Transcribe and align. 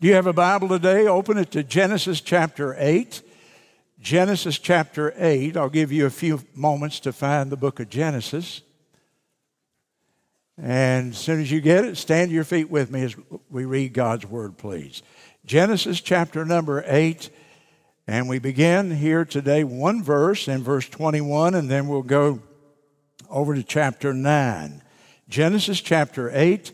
Do 0.00 0.06
you 0.06 0.14
have 0.14 0.28
a 0.28 0.32
Bible 0.32 0.68
today? 0.68 1.08
Open 1.08 1.38
it 1.38 1.50
to 1.50 1.64
Genesis 1.64 2.20
chapter 2.20 2.76
8. 2.78 3.20
Genesis 3.98 4.56
chapter 4.56 5.12
8. 5.16 5.56
I'll 5.56 5.68
give 5.68 5.90
you 5.90 6.06
a 6.06 6.10
few 6.10 6.40
moments 6.54 7.00
to 7.00 7.12
find 7.12 7.50
the 7.50 7.56
book 7.56 7.80
of 7.80 7.90
Genesis. 7.90 8.62
And 10.56 11.14
as 11.14 11.18
soon 11.18 11.40
as 11.40 11.50
you 11.50 11.60
get 11.60 11.84
it, 11.84 11.96
stand 11.96 12.28
to 12.28 12.34
your 12.36 12.44
feet 12.44 12.70
with 12.70 12.92
me 12.92 13.02
as 13.02 13.16
we 13.50 13.64
read 13.64 13.92
God's 13.92 14.24
word, 14.24 14.56
please. 14.56 15.02
Genesis 15.44 16.00
chapter 16.00 16.44
number 16.44 16.84
8. 16.86 17.28
And 18.06 18.28
we 18.28 18.38
begin 18.38 18.92
here 18.92 19.24
today 19.24 19.64
one 19.64 20.04
verse 20.04 20.46
in 20.46 20.62
verse 20.62 20.88
21, 20.88 21.56
and 21.56 21.68
then 21.68 21.88
we'll 21.88 22.02
go 22.02 22.40
over 23.28 23.52
to 23.56 23.64
chapter 23.64 24.14
9. 24.14 24.80
Genesis 25.28 25.80
chapter 25.80 26.30
8 26.32 26.70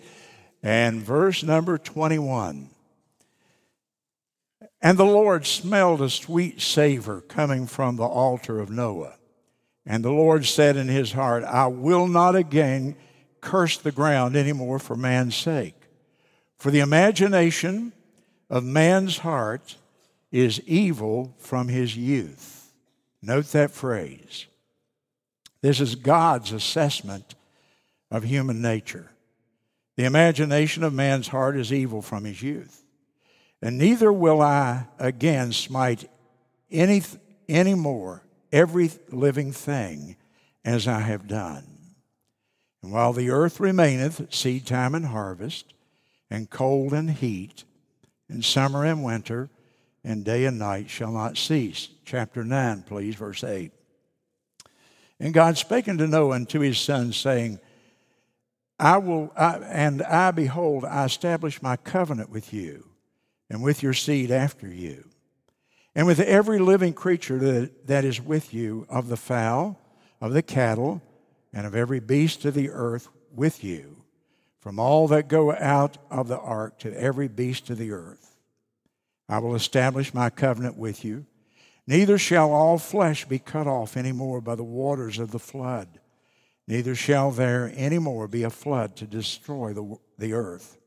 and 0.63 1.01
verse 1.01 1.43
number 1.43 1.79
21. 1.79 2.69
And 4.85 4.99
the 4.99 5.07
Lord 5.07 5.47
smelled 5.47 6.03
a 6.03 6.11
sweet 6.11 6.61
savor 6.61 7.23
coming 7.23 7.67
from 7.67 7.97
the 7.97 8.05
altar 8.05 8.61
of 8.61 8.69
Noah. 8.69 9.15
And 9.87 10.05
the 10.05 10.13
Lord 10.13 10.45
said 10.45 10.77
in 10.77 10.89
his 10.89 11.13
heart, 11.13 11.43
I 11.43 11.69
will 11.69 12.07
not 12.07 12.37
again 12.37 12.95
curse 13.41 13.79
the 13.79 13.93
ground 13.93 14.37
anymore 14.37 14.79
for 14.79 14.95
man's 14.95 15.37
sake. 15.37 15.75
For 16.59 16.71
the 16.71 16.81
imagination 16.81 17.95
of 18.51 18.63
man's 18.63 19.17
heart 19.19 19.77
is 20.31 20.61
evil 20.67 21.35
from 21.39 21.69
his 21.69 21.97
youth. 21.97 22.71
Note 23.23 23.47
that 23.53 23.71
phrase. 23.71 24.45
This 25.63 25.81
is 25.81 25.95
God's 25.95 26.53
assessment 26.53 27.35
of 28.11 28.25
human 28.25 28.61
nature. 28.61 29.13
The 29.97 30.05
imagination 30.05 30.85
of 30.85 30.93
man's 30.93 31.29
heart 31.29 31.57
is 31.57 31.73
evil 31.73 32.03
from 32.03 32.25
his 32.25 32.43
youth. 32.43 32.84
And 33.63 33.79
neither 33.79 34.13
will 34.13 34.43
I 34.43 34.87
again 34.99 35.53
smite 35.53 36.11
any, 36.71 37.03
any 37.49 37.75
more 37.75 38.23
every 38.53 38.91
living 39.11 39.53
thing 39.53 40.17
as 40.65 40.87
I 40.87 41.01
have 41.01 41.27
done. 41.27 41.65
And 42.83 42.93
while 42.93 43.13
the 43.13 43.31
earth 43.31 43.61
remaineth, 43.61 44.33
seed 44.33 44.67
time 44.67 44.95
and 44.95 45.07
harvest, 45.07 45.73
and 46.31 46.51
cold 46.51 46.93
and 46.93 47.11
heat, 47.11 47.65
and 48.29 48.45
summer 48.45 48.85
and 48.85 49.03
winter, 49.03 49.51
and 50.05 50.25
day 50.25 50.45
and 50.45 50.59
night 50.59 50.91
shall 50.91 51.13
not 51.13 51.39
cease. 51.39 51.89
Chapter 52.05 52.45
9, 52.45 52.83
please, 52.83 53.15
verse 53.15 53.43
8. 53.43 53.73
And 55.19 55.33
God 55.33 55.57
spake 55.57 55.89
unto 55.89 56.07
Noah 56.07 56.37
and 56.37 56.49
to 56.51 56.61
his 56.61 56.79
sons, 56.79 57.17
saying, 57.17 57.59
I 58.79 58.99
will, 58.99 59.33
I, 59.37 59.57
and 59.57 60.03
I, 60.03 60.33
behold, 60.33 60.85
I 60.85 61.05
establish 61.05 61.63
my 61.63 61.77
covenant 61.77 62.29
with 62.29 62.53
you 62.53 62.94
and 63.51 63.63
with 63.63 63.83
your 63.83 63.93
seed 63.93 64.31
after 64.31 64.67
you, 64.67 65.09
and 65.95 66.07
with 66.07 66.21
every 66.21 66.59
living 66.59 66.93
creature 66.93 67.39
that, 67.39 67.87
that 67.87 68.05
is 68.05 68.21
with 68.21 68.53
you, 68.53 68.87
of 68.89 69.09
the 69.09 69.17
fowl, 69.17 69.81
of 70.21 70.33
the 70.33 70.43
cattle, 70.43 71.03
and 71.53 71.67
of 71.67 71.75
every 71.75 72.01
beast 72.01 72.45
of 72.45 72.55
the 72.55 72.71
earth 72.71 73.09
with 73.33 73.63
you, 73.63 73.97
from 74.61 74.79
all 74.79 75.07
that 75.09 75.29
go 75.29 75.55
out 75.55 75.99
of 76.11 76.27
the 76.29 76.39
ark 76.39 76.79
to 76.81 77.01
every 77.01 77.29
beast 77.29 77.71
of 77.71 77.79
the 77.79 77.93
earth. 77.93 78.37
I 79.29 79.39
will 79.39 79.55
establish 79.55 80.13
my 80.13 80.31
covenant 80.31 80.77
with 80.77 81.05
you. 81.05 81.27
Neither 81.87 82.19
shall 82.19 82.53
all 82.53 82.79
flesh 82.79 83.25
be 83.27 83.39
cut 83.39 83.67
off 83.67 83.97
any 83.97 84.13
more 84.13 84.41
by 84.41 84.55
the 84.55 84.65
waters 84.65 85.19
of 85.19 85.31
the 85.31 85.39
flood, 85.39 86.01
neither 86.67 86.95
shall 86.95 87.31
there 87.31 87.73
any 87.77 87.99
more 87.99 88.27
be 88.27 88.43
a 88.43 88.51
flood 88.51 88.97
to 88.97 89.07
destroy 89.07 89.75
the, 89.75 89.97
the 90.19 90.33
earth. 90.33 90.79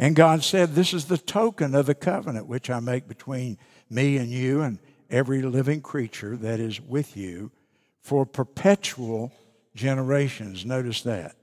And 0.00 0.16
God 0.16 0.42
said, 0.42 0.74
This 0.74 0.94
is 0.94 1.04
the 1.04 1.18
token 1.18 1.74
of 1.74 1.84
the 1.84 1.94
covenant 1.94 2.46
which 2.46 2.70
I 2.70 2.80
make 2.80 3.06
between 3.06 3.58
me 3.90 4.16
and 4.16 4.30
you 4.30 4.62
and 4.62 4.78
every 5.10 5.42
living 5.42 5.82
creature 5.82 6.38
that 6.38 6.58
is 6.58 6.80
with 6.80 7.18
you 7.18 7.52
for 8.00 8.24
perpetual 8.24 9.30
generations. 9.74 10.64
Notice 10.64 11.02
that. 11.02 11.36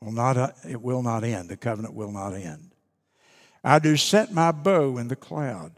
Will 0.00 0.12
not, 0.12 0.38
uh, 0.38 0.52
it 0.66 0.80
will 0.80 1.02
not 1.02 1.24
end. 1.24 1.50
The 1.50 1.58
covenant 1.58 1.92
will 1.92 2.10
not 2.10 2.32
end. 2.32 2.70
I 3.62 3.78
do 3.80 3.98
set 3.98 4.32
my 4.32 4.50
bow 4.50 4.96
in 4.96 5.08
the 5.08 5.16
cloud. 5.16 5.72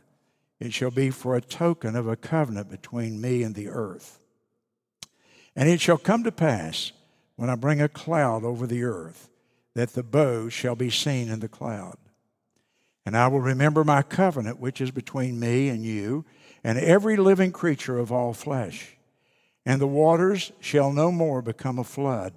It 0.60 0.72
shall 0.72 0.92
be 0.92 1.10
for 1.10 1.34
a 1.34 1.40
token 1.40 1.96
of 1.96 2.06
a 2.06 2.14
covenant 2.14 2.70
between 2.70 3.20
me 3.20 3.42
and 3.42 3.56
the 3.56 3.68
earth. 3.68 4.20
And 5.56 5.68
it 5.68 5.80
shall 5.80 5.98
come 5.98 6.22
to 6.22 6.30
pass 6.30 6.92
when 7.34 7.50
I 7.50 7.56
bring 7.56 7.80
a 7.80 7.88
cloud 7.88 8.44
over 8.44 8.64
the 8.64 8.84
earth 8.84 9.28
that 9.76 9.92
the 9.92 10.02
bow 10.02 10.48
shall 10.48 10.74
be 10.74 10.88
seen 10.88 11.28
in 11.28 11.40
the 11.40 11.48
cloud. 11.48 11.98
And 13.04 13.14
I 13.14 13.28
will 13.28 13.42
remember 13.42 13.84
my 13.84 14.00
covenant, 14.00 14.58
which 14.58 14.80
is 14.80 14.90
between 14.90 15.38
me 15.38 15.68
and 15.68 15.84
you, 15.84 16.24
and 16.64 16.78
every 16.78 17.18
living 17.18 17.52
creature 17.52 17.98
of 17.98 18.10
all 18.10 18.32
flesh. 18.32 18.96
And 19.66 19.78
the 19.78 19.86
waters 19.86 20.50
shall 20.60 20.90
no 20.92 21.12
more 21.12 21.42
become 21.42 21.78
a 21.78 21.84
flood 21.84 22.32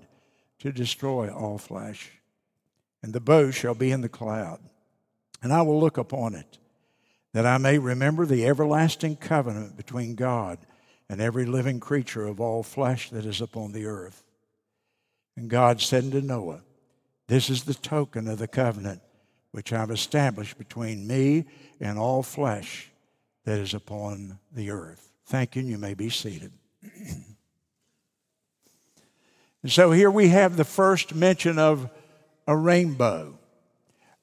to 0.59 0.73
destroy 0.73 1.29
all 1.29 1.57
flesh. 1.57 2.11
And 3.01 3.13
the 3.13 3.21
bow 3.21 3.51
shall 3.51 3.73
be 3.73 3.89
in 3.89 4.01
the 4.01 4.09
cloud. 4.09 4.59
And 5.41 5.53
I 5.53 5.61
will 5.61 5.79
look 5.79 5.97
upon 5.97 6.35
it, 6.35 6.57
that 7.31 7.45
I 7.45 7.57
may 7.57 7.77
remember 7.77 8.25
the 8.25 8.45
everlasting 8.45 9.15
covenant 9.15 9.77
between 9.77 10.15
God 10.15 10.59
and 11.07 11.21
every 11.21 11.45
living 11.45 11.79
creature 11.79 12.27
of 12.27 12.41
all 12.41 12.63
flesh 12.63 13.09
that 13.11 13.25
is 13.25 13.39
upon 13.39 13.71
the 13.71 13.85
earth. 13.85 14.25
And 15.37 15.49
God 15.49 15.79
said 15.79 16.03
unto 16.03 16.19
Noah, 16.19 16.63
this 17.29 17.49
is 17.51 17.63
the 17.63 17.75
token 17.75 18.27
of 18.27 18.39
the 18.39 18.47
covenant 18.47 19.01
which 19.51 19.71
I've 19.71 19.91
established 19.91 20.57
between 20.57 21.07
me 21.07 21.45
and 21.79 21.99
all 21.99 22.23
flesh 22.23 22.91
that 23.45 23.59
is 23.59 23.75
upon 23.75 24.39
the 24.51 24.71
earth. 24.71 25.11
Thank 25.27 25.55
you, 25.55 25.61
and 25.61 25.69
you 25.69 25.77
may 25.77 25.93
be 25.93 26.09
seated. 26.09 26.51
and 26.83 27.35
so 29.67 29.91
here 29.91 30.09
we 30.09 30.29
have 30.29 30.57
the 30.57 30.65
first 30.65 31.13
mention 31.13 31.59
of 31.59 31.89
a 32.47 32.57
rainbow. 32.57 33.37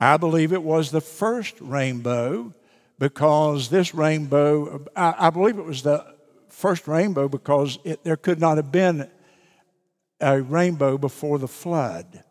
I 0.00 0.16
believe 0.16 0.52
it 0.52 0.64
was 0.64 0.90
the 0.90 1.00
first 1.00 1.54
rainbow 1.60 2.52
because 2.98 3.68
this 3.68 3.94
rainbow, 3.94 4.84
I, 4.96 5.14
I 5.16 5.30
believe 5.30 5.58
it 5.58 5.64
was 5.64 5.82
the 5.82 6.04
first 6.48 6.88
rainbow 6.88 7.28
because 7.28 7.78
it, 7.84 8.02
there 8.02 8.16
could 8.16 8.40
not 8.40 8.56
have 8.56 8.72
been 8.72 9.08
a 10.20 10.42
rainbow 10.42 10.98
before 10.98 11.38
the 11.38 11.46
flood 11.46 12.24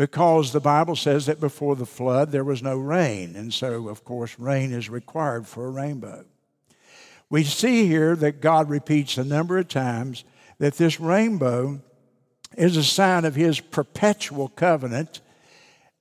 because 0.00 0.52
the 0.52 0.60
Bible 0.60 0.96
says 0.96 1.26
that 1.26 1.40
before 1.40 1.76
the 1.76 1.84
flood 1.84 2.32
there 2.32 2.42
was 2.42 2.62
no 2.62 2.78
rain. 2.78 3.36
And 3.36 3.52
so, 3.52 3.90
of 3.90 4.02
course, 4.02 4.38
rain 4.38 4.72
is 4.72 4.88
required 4.88 5.46
for 5.46 5.66
a 5.66 5.70
rainbow. 5.70 6.24
We 7.28 7.44
see 7.44 7.86
here 7.86 8.16
that 8.16 8.40
God 8.40 8.70
repeats 8.70 9.18
a 9.18 9.24
number 9.24 9.58
of 9.58 9.68
times 9.68 10.24
that 10.56 10.78
this 10.78 11.00
rainbow 11.00 11.82
is 12.56 12.78
a 12.78 12.82
sign 12.82 13.26
of 13.26 13.34
his 13.34 13.60
perpetual 13.60 14.48
covenant, 14.48 15.20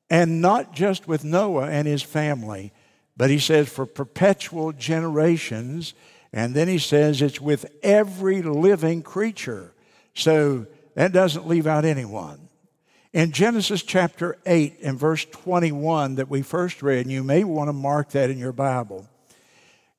and 0.09 0.41
not 0.41 0.73
just 0.73 1.05
with 1.05 1.25
Noah 1.25 1.67
and 1.67 1.85
his 1.85 2.01
family, 2.01 2.71
but 3.17 3.29
he 3.29 3.37
says 3.37 3.67
for 3.67 3.85
perpetual 3.85 4.71
generations. 4.71 5.93
And 6.31 6.55
then 6.55 6.69
he 6.69 6.77
says 6.77 7.21
it's 7.21 7.41
with 7.41 7.65
every 7.83 8.43
living 8.43 9.01
creature. 9.01 9.73
So 10.13 10.67
that 10.95 11.11
doesn't 11.11 11.49
leave 11.49 11.67
out 11.67 11.83
anyone. 11.83 12.48
In 13.11 13.31
Genesis 13.31 13.81
chapter 13.81 14.37
8 14.45 14.77
and 14.83 14.99
verse 14.99 15.25
21 15.25 16.15
that 16.15 16.29
we 16.29 16.43
first 16.43 16.83
read, 16.83 17.07
and 17.07 17.11
you 17.11 17.23
may 17.23 17.43
want 17.43 17.67
to 17.67 17.73
mark 17.73 18.11
that 18.11 18.29
in 18.29 18.37
your 18.37 18.51
Bible, 18.51 19.07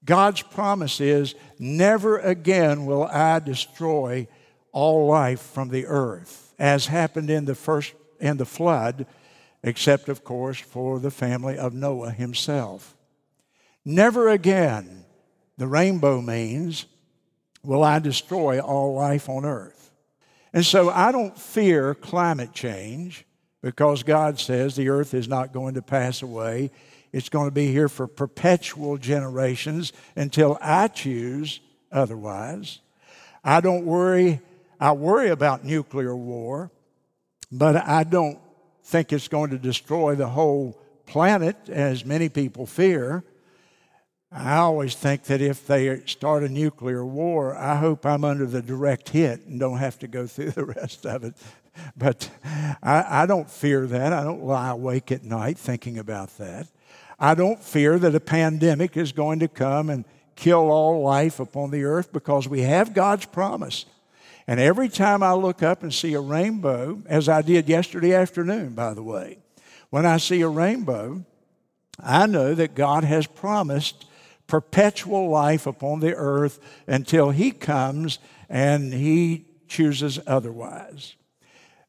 God's 0.04 0.42
promise 0.42 1.00
is 1.00 1.34
never 1.58 2.18
again 2.18 2.86
will 2.86 3.02
I 3.04 3.40
destroy 3.40 4.28
all 4.70 5.08
life 5.08 5.40
from 5.40 5.70
the 5.70 5.86
earth, 5.86 6.54
as 6.56 6.86
happened 6.86 7.30
in 7.30 7.46
the 7.46 7.56
first 7.56 7.94
in 8.20 8.36
the 8.36 8.46
flood, 8.46 9.06
except 9.64 10.08
of 10.08 10.22
course 10.22 10.60
for 10.60 11.00
the 11.00 11.10
family 11.10 11.58
of 11.58 11.74
Noah 11.74 12.12
himself. 12.12 12.96
Never 13.84 14.28
again, 14.28 15.04
the 15.56 15.66
rainbow 15.66 16.20
means, 16.20 16.86
will 17.64 17.82
I 17.82 17.98
destroy 17.98 18.60
all 18.60 18.94
life 18.94 19.28
on 19.28 19.44
earth. 19.44 19.89
And 20.52 20.64
so 20.64 20.90
I 20.90 21.12
don't 21.12 21.38
fear 21.38 21.94
climate 21.94 22.52
change 22.52 23.24
because 23.62 24.02
God 24.02 24.38
says 24.38 24.74
the 24.74 24.88
earth 24.88 25.14
is 25.14 25.28
not 25.28 25.52
going 25.52 25.74
to 25.74 25.82
pass 25.82 26.22
away. 26.22 26.70
It's 27.12 27.28
going 27.28 27.46
to 27.46 27.54
be 27.54 27.70
here 27.72 27.88
for 27.88 28.06
perpetual 28.06 28.96
generations 28.96 29.92
until 30.16 30.58
I 30.60 30.88
choose 30.88 31.60
otherwise. 31.92 32.80
I 33.44 33.60
don't 33.60 33.84
worry, 33.84 34.40
I 34.78 34.92
worry 34.92 35.30
about 35.30 35.64
nuclear 35.64 36.16
war, 36.16 36.70
but 37.50 37.76
I 37.76 38.04
don't 38.04 38.38
think 38.84 39.12
it's 39.12 39.28
going 39.28 39.50
to 39.50 39.58
destroy 39.58 40.14
the 40.14 40.28
whole 40.28 40.80
planet 41.06 41.56
as 41.68 42.04
many 42.04 42.28
people 42.28 42.66
fear. 42.66 43.24
I 44.32 44.58
always 44.58 44.94
think 44.94 45.24
that 45.24 45.40
if 45.40 45.66
they 45.66 46.02
start 46.06 46.44
a 46.44 46.48
nuclear 46.48 47.04
war, 47.04 47.56
I 47.56 47.76
hope 47.76 48.06
I'm 48.06 48.24
under 48.24 48.46
the 48.46 48.62
direct 48.62 49.08
hit 49.08 49.46
and 49.46 49.58
don't 49.58 49.78
have 49.78 49.98
to 50.00 50.08
go 50.08 50.26
through 50.26 50.52
the 50.52 50.64
rest 50.64 51.04
of 51.04 51.24
it. 51.24 51.34
But 51.96 52.30
I, 52.82 53.22
I 53.22 53.26
don't 53.26 53.50
fear 53.50 53.86
that. 53.86 54.12
I 54.12 54.22
don't 54.22 54.44
lie 54.44 54.70
awake 54.70 55.10
at 55.10 55.24
night 55.24 55.58
thinking 55.58 55.98
about 55.98 56.36
that. 56.38 56.68
I 57.18 57.34
don't 57.34 57.62
fear 57.62 57.98
that 57.98 58.14
a 58.14 58.20
pandemic 58.20 58.96
is 58.96 59.12
going 59.12 59.40
to 59.40 59.48
come 59.48 59.90
and 59.90 60.04
kill 60.36 60.70
all 60.70 61.02
life 61.02 61.40
upon 61.40 61.70
the 61.70 61.84
earth 61.84 62.12
because 62.12 62.48
we 62.48 62.62
have 62.62 62.94
God's 62.94 63.26
promise. 63.26 63.84
And 64.46 64.58
every 64.58 64.88
time 64.88 65.22
I 65.22 65.32
look 65.32 65.62
up 65.62 65.82
and 65.82 65.92
see 65.92 66.14
a 66.14 66.20
rainbow, 66.20 67.02
as 67.06 67.28
I 67.28 67.42
did 67.42 67.68
yesterday 67.68 68.14
afternoon, 68.14 68.74
by 68.74 68.94
the 68.94 69.02
way, 69.02 69.38
when 69.90 70.06
I 70.06 70.16
see 70.16 70.40
a 70.40 70.48
rainbow, 70.48 71.24
I 72.02 72.26
know 72.26 72.54
that 72.54 72.74
God 72.74 73.04
has 73.04 73.26
promised 73.26 74.06
perpetual 74.50 75.30
life 75.30 75.66
upon 75.66 76.00
the 76.00 76.14
earth 76.14 76.58
until 76.86 77.30
He 77.30 77.52
comes 77.52 78.18
and 78.48 78.92
He 78.92 79.46
chooses 79.68 80.18
otherwise. 80.26 81.14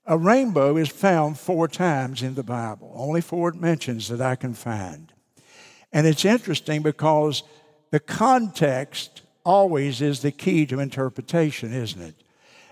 A 0.06 0.18
rainbow 0.18 0.78
is 0.78 0.90
found 0.90 1.40
four 1.40 1.68
times 1.68 2.22
in 2.22 2.36
the 2.36 2.44
Bible, 2.44 2.94
only 2.96 3.22
four 3.22 3.52
mentions 3.52 4.08
that 4.10 4.22
I 4.22 4.36
can 4.36 4.54
find. 4.54 5.12
And 5.92 6.08
it's 6.08 6.24
interesting 6.24 6.82
because 6.84 7.44
the 7.90 8.00
context 8.00 9.24
always 9.44 10.02
is 10.02 10.22
the 10.22 10.32
key 10.32 10.66
to 10.68 10.80
interpretation, 10.80 11.74
isn't 11.74 12.02
it? 12.02 12.16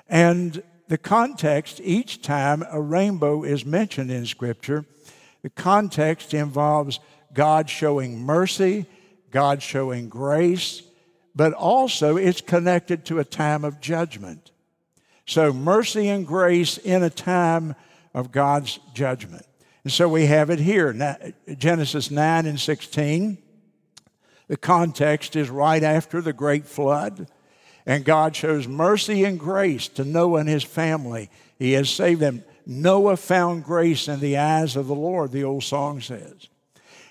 And 0.07 0.63
the 0.88 0.97
context, 0.97 1.81
each 1.83 2.21
time 2.21 2.63
a 2.71 2.80
rainbow 2.80 3.44
is 3.44 3.65
mentioned 3.65 4.12
in 4.12 4.25
Scripture, 4.25 4.86
the 5.41 5.50
context 5.50 6.33
involves 6.33 7.00
God 7.33 7.69
showing 7.69 8.19
mercy, 8.19 8.86
God 9.31 9.62
showing 9.62 10.10
grace, 10.10 10.84
but 11.36 11.54
also 11.54 12.18
it's 12.18 12.42
connected 12.42 13.06
to 13.06 13.20
a 13.20 13.26
time 13.26 13.64
of 13.64 13.80
judgment. 13.80 14.52
So, 15.26 15.54
mercy 15.54 16.10
and 16.10 16.26
grace 16.26 16.78
in 16.78 17.04
a 17.04 17.10
time 17.10 17.76
of 18.14 18.31
God's 18.31 18.80
judgment. 18.94 19.46
And 19.84 19.94
so 19.94 20.10
we 20.10 20.26
have 20.26 20.50
it 20.50 20.60
here 20.60 20.94
Genesis 21.58 22.12
9 22.12 22.46
and 22.46 22.60
16. 22.60 23.38
The 24.48 24.58
context 24.58 25.36
is 25.36 25.50
right 25.50 25.84
after 25.84 26.22
the 26.22 26.34
great 26.34 26.66
flood, 26.66 27.28
and 27.86 28.04
God 28.04 28.36
shows 28.36 28.68
mercy 28.68 29.24
and 29.24 29.40
grace 29.40 29.88
to 29.90 30.04
Noah 30.04 30.40
and 30.40 30.50
his 30.50 30.64
family. 30.64 31.30
He 31.58 31.74
has 31.74 31.90
saved 31.90 32.20
them. 32.20 32.44
Noah 32.66 33.18
found 33.18 33.64
grace 33.64 34.08
in 34.08 34.20
the 34.20 34.38
eyes 34.38 34.75
of 34.75 34.88
the 34.88 34.96
Lord, 34.96 35.32
the 35.32 35.44
old 35.44 35.64
song 35.64 36.02
says. 36.02 36.50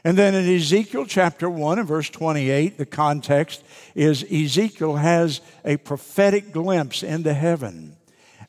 And 0.05 0.17
then 0.17 0.35
in 0.35 0.49
Ezekiel 0.55 1.07
chapter 1.07 1.51
1 1.51 1.81
and 1.81 1.89
verse 1.89 2.09
28, 2.09 2.79
the 2.79 2.87
context 2.87 3.65
is 3.95 4.25
Ezekiel 4.31 4.97
has 4.97 5.41
a 5.65 5.77
prophetic 5.77 6.53
glimpse 6.53 7.03
into 7.03 7.35
heaven. 7.35 7.97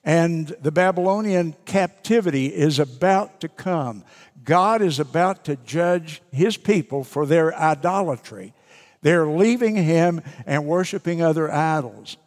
And 0.04 0.48
the 0.62 0.72
Babylonian 0.72 1.56
captivity 1.66 2.48
is 2.48 2.80
about 2.80 3.42
to 3.42 3.48
come. 3.48 4.04
God 4.44 4.82
is 4.82 5.00
about 5.00 5.46
to 5.46 5.56
judge 5.58 6.22
his 6.32 6.56
people 6.56 7.04
for 7.04 7.26
their 7.26 7.54
idolatry. 7.56 8.54
They're 9.02 9.28
leaving 9.28 9.76
him 9.76 10.22
and 10.46 10.66
worshiping 10.66 11.22
other 11.22 11.52
idols. 11.52 12.18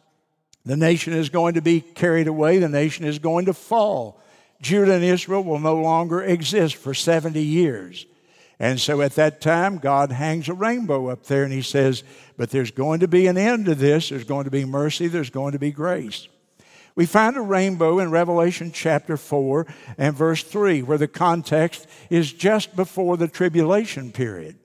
The 0.65 0.77
nation 0.77 1.13
is 1.13 1.29
going 1.29 1.55
to 1.55 1.61
be 1.61 1.81
carried 1.81 2.27
away, 2.27 2.59
the 2.59 2.69
nation 2.69 3.05
is 3.05 3.19
going 3.19 3.45
to 3.45 3.53
fall. 3.53 4.19
Judah 4.61 4.93
and 4.93 5.03
Israel 5.03 5.43
will 5.43 5.59
no 5.59 5.75
longer 5.75 6.23
exist 6.23 6.77
for 6.77 6.93
70 6.93 7.41
years. 7.41 8.05
And 8.59 8.79
so 8.79 9.01
at 9.01 9.15
that 9.15 9.41
time, 9.41 9.77
God 9.77 10.11
hangs 10.11 10.47
a 10.47 10.53
rainbow 10.53 11.07
up 11.07 11.23
there 11.25 11.43
and 11.43 11.51
he 11.51 11.61
says, 11.61 12.03
But 12.37 12.51
there's 12.51 12.71
going 12.71 12.99
to 13.01 13.07
be 13.07 13.27
an 13.27 13.37
end 13.37 13.65
to 13.65 13.75
this. 13.75 14.09
There's 14.09 14.23
going 14.23 14.45
to 14.45 14.51
be 14.51 14.65
mercy. 14.65 15.07
There's 15.07 15.29
going 15.29 15.53
to 15.53 15.59
be 15.59 15.71
grace. 15.71 16.27
We 16.95 17.07
find 17.07 17.35
a 17.35 17.41
rainbow 17.41 17.97
in 17.99 18.11
Revelation 18.11 18.71
chapter 18.71 19.17
4 19.17 19.65
and 19.97 20.15
verse 20.15 20.43
3, 20.43 20.83
where 20.83 20.99
the 20.99 21.07
context 21.07 21.87
is 22.11 22.31
just 22.31 22.75
before 22.75 23.17
the 23.17 23.27
tribulation 23.27 24.11
period. 24.11 24.57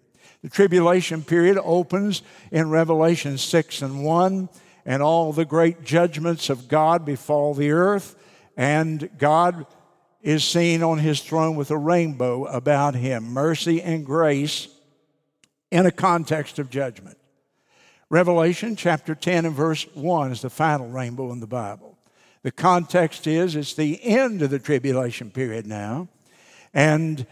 The 0.42 0.50
tribulation 0.50 1.22
period 1.22 1.58
opens 1.64 2.22
in 2.52 2.70
Revelation 2.70 3.38
6 3.38 3.82
and 3.82 4.04
1, 4.04 4.48
and 4.84 5.02
all 5.02 5.32
the 5.32 5.46
great 5.46 5.84
judgments 5.84 6.50
of 6.50 6.68
God 6.68 7.04
befall 7.06 7.54
the 7.54 7.70
earth, 7.70 8.14
and 8.56 9.08
God 9.18 9.66
is 10.28 10.44
seen 10.44 10.82
on 10.82 10.98
his 10.98 11.22
throne 11.22 11.56
with 11.56 11.70
a 11.70 11.78
rainbow 11.78 12.44
about 12.44 12.94
him 12.94 13.32
mercy 13.32 13.80
and 13.80 14.04
grace 14.04 14.68
in 15.70 15.86
a 15.86 15.90
context 15.90 16.58
of 16.58 16.68
judgment. 16.68 17.16
Revelation 18.10 18.76
chapter 18.76 19.14
10 19.14 19.46
and 19.46 19.54
verse 19.54 19.86
1 19.94 20.30
is 20.30 20.42
the 20.42 20.50
final 20.50 20.86
rainbow 20.86 21.32
in 21.32 21.40
the 21.40 21.46
Bible. 21.46 21.96
The 22.42 22.50
context 22.50 23.26
is 23.26 23.56
it's 23.56 23.72
the 23.72 24.04
end 24.04 24.42
of 24.42 24.50
the 24.50 24.58
tribulation 24.58 25.30
period 25.30 25.66
now. 25.66 26.08
And 26.74 27.26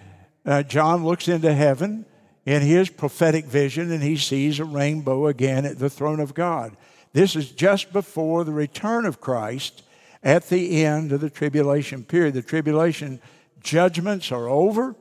uh, 0.47 0.63
John 0.63 1.05
looks 1.05 1.29
into 1.29 1.53
heaven 1.53 2.07
in 2.47 2.63
his 2.63 2.89
prophetic 2.89 3.45
vision 3.45 3.93
and 3.93 4.03
he 4.03 4.17
sees 4.17 4.59
a 4.59 4.65
rainbow 4.65 5.27
again 5.27 5.67
at 5.67 5.79
the 5.79 5.91
throne 5.91 6.19
of 6.19 6.33
God. 6.33 6.75
This 7.13 7.37
is 7.37 7.51
just 7.51 7.93
before 7.93 8.43
the 8.45 8.53
return 8.53 9.05
of 9.05 9.21
Christ 9.21 9.83
at 10.27 10.49
the 10.49 10.85
end 10.85 11.13
of 11.13 11.21
the 11.21 11.31
tribulation 11.31 12.03
period. 12.03 12.35
The 12.35 12.43
tribulation 12.43 13.21
judgments 13.61 14.33
are 14.33 14.49
over, 14.49 14.97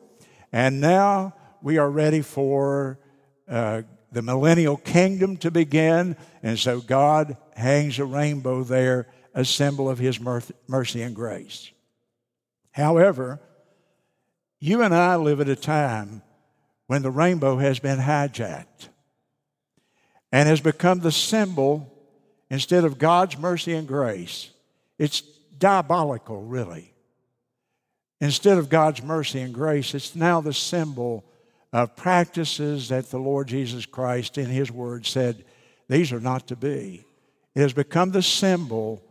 and 0.52 0.80
now 0.80 1.34
we 1.64 1.80
are 1.80 1.90
ready 1.90 2.22
for 2.22 3.00
uh, 3.50 3.82
the 4.12 4.22
millennial 4.22 4.78
kingdom 4.78 5.36
to 5.38 5.50
begin. 5.50 6.16
And 6.44 6.60
so 6.60 6.80
God 6.80 7.38
hangs 7.56 7.98
a 7.98 8.06
rainbow 8.06 8.64
there, 8.64 9.08
a 9.34 9.44
symbol 9.44 9.90
of 9.90 9.98
his 9.98 10.20
mercy 10.68 11.02
and 11.02 11.16
grace. 11.16 11.72
However, 12.72 13.42
you 14.60 14.84
and 14.84 14.94
I 14.94 15.16
live 15.16 15.42
at 15.42 15.50
a 15.50 15.56
time 15.56 16.22
when 16.86 17.02
the 17.02 17.10
rainbow 17.10 17.58
has 17.58 17.80
been 17.80 17.98
hijacked 17.98 18.90
and 20.32 20.48
has 20.48 20.62
become 20.62 21.00
the 21.00 21.12
symbol, 21.12 21.92
instead 22.52 22.84
of 22.84 23.00
God's 23.00 23.40
mercy 23.40 23.74
and 23.74 23.88
grace, 23.88 24.52
it's 24.98 25.22
diabolical, 25.58 26.42
really. 26.42 26.94
Instead 28.22 28.58
of 28.58 28.70
God's 28.70 29.04
mercy 29.04 29.42
and 29.42 29.54
grace, 29.54 29.94
it's 29.94 30.16
now 30.16 30.42
the 30.42 30.54
symbol 30.54 31.26
of 31.74 31.96
practices 31.96 32.90
that 32.90 33.10
the 33.10 33.20
Lord 33.20 33.48
Jesus 33.48 33.86
Christ, 33.86 34.38
in 34.38 34.46
His 34.46 34.72
Word, 34.72 35.06
said 35.06 35.44
these 35.90 36.14
are 36.14 36.22
not 36.22 36.48
to 36.48 36.56
be. 36.56 37.06
It 37.54 37.62
has 37.62 37.74
become 37.74 38.12
the 38.12 38.22
symbol 38.22 39.04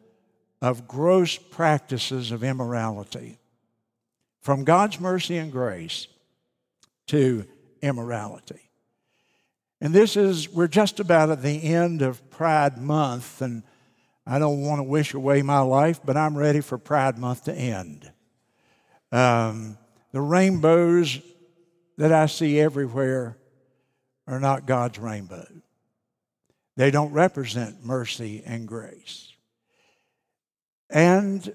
of 0.60 0.88
gross 0.88 1.36
practices 1.36 2.30
of 2.30 2.42
immorality. 2.42 3.38
From 4.40 4.64
God's 4.64 4.98
mercy 4.98 5.36
and 5.36 5.52
grace 5.52 6.06
to 7.08 7.44
immorality. 7.82 8.70
And 9.80 9.92
this 9.92 10.16
is, 10.16 10.48
we're 10.48 10.68
just 10.68 11.00
about 11.00 11.30
at 11.30 11.42
the 11.42 11.62
end 11.62 12.00
of 12.00 12.30
Pride 12.30 12.78
Month, 12.78 13.42
and 13.42 13.62
I 14.26 14.38
don't 14.38 14.62
want 14.62 14.78
to 14.78 14.84
wish 14.84 15.12
away 15.12 15.42
my 15.42 15.60
life, 15.60 16.00
but 16.04 16.16
I'm 16.16 16.36
ready 16.36 16.60
for 16.60 16.78
Pride 16.78 17.18
Month 17.18 17.44
to 17.44 17.54
end. 17.54 18.10
Um, 19.12 19.76
the 20.12 20.20
rainbows 20.20 21.20
that 21.98 22.12
I 22.12 22.26
see 22.26 22.58
everywhere 22.58 23.36
are 24.26 24.40
not 24.40 24.66
God's 24.66 24.98
rainbow. 24.98 25.46
They 26.76 26.90
don't 26.90 27.12
represent 27.12 27.84
mercy 27.84 28.42
and 28.44 28.66
grace. 28.66 29.32
And 30.90 31.54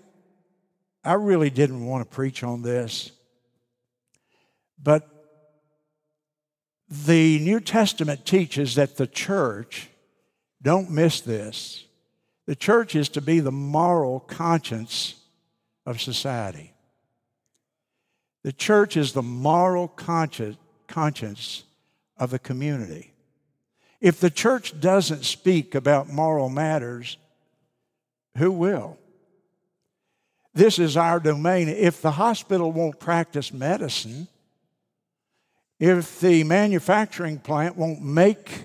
I 1.03 1.13
really 1.13 1.49
didn't 1.49 1.85
want 1.85 2.09
to 2.09 2.15
preach 2.15 2.43
on 2.43 2.61
this, 2.61 3.11
but 4.81 5.07
the 6.89 7.39
New 7.39 7.59
Testament 7.59 8.25
teaches 8.25 8.75
that 8.75 8.97
the 8.97 9.07
church, 9.07 9.89
don't 10.61 10.89
miss 10.89 11.21
this, 11.21 11.85
the 12.49 12.55
church 12.55 12.95
is 12.95 13.09
to 13.09 13.21
be 13.21 13.41
the 13.41 13.51
moral 13.51 14.21
conscience 14.21 15.13
of 15.85 16.01
society. 16.01 16.73
The 18.41 18.51
church 18.51 18.97
is 18.97 19.13
the 19.13 19.21
moral 19.21 19.87
conscience 19.87 21.63
of 22.17 22.31
the 22.31 22.39
community. 22.39 23.13
If 24.01 24.19
the 24.19 24.31
church 24.31 24.79
doesn't 24.79 25.25
speak 25.25 25.75
about 25.75 26.09
moral 26.09 26.49
matters, 26.49 27.17
who 28.35 28.51
will? 28.51 28.97
This 30.51 30.79
is 30.79 30.97
our 30.97 31.19
domain. 31.19 31.69
If 31.69 32.01
the 32.01 32.13
hospital 32.13 32.71
won't 32.71 32.99
practice 32.99 33.53
medicine, 33.53 34.27
if 35.79 36.19
the 36.19 36.43
manufacturing 36.45 37.37
plant 37.37 37.77
won't 37.77 38.01
make 38.01 38.63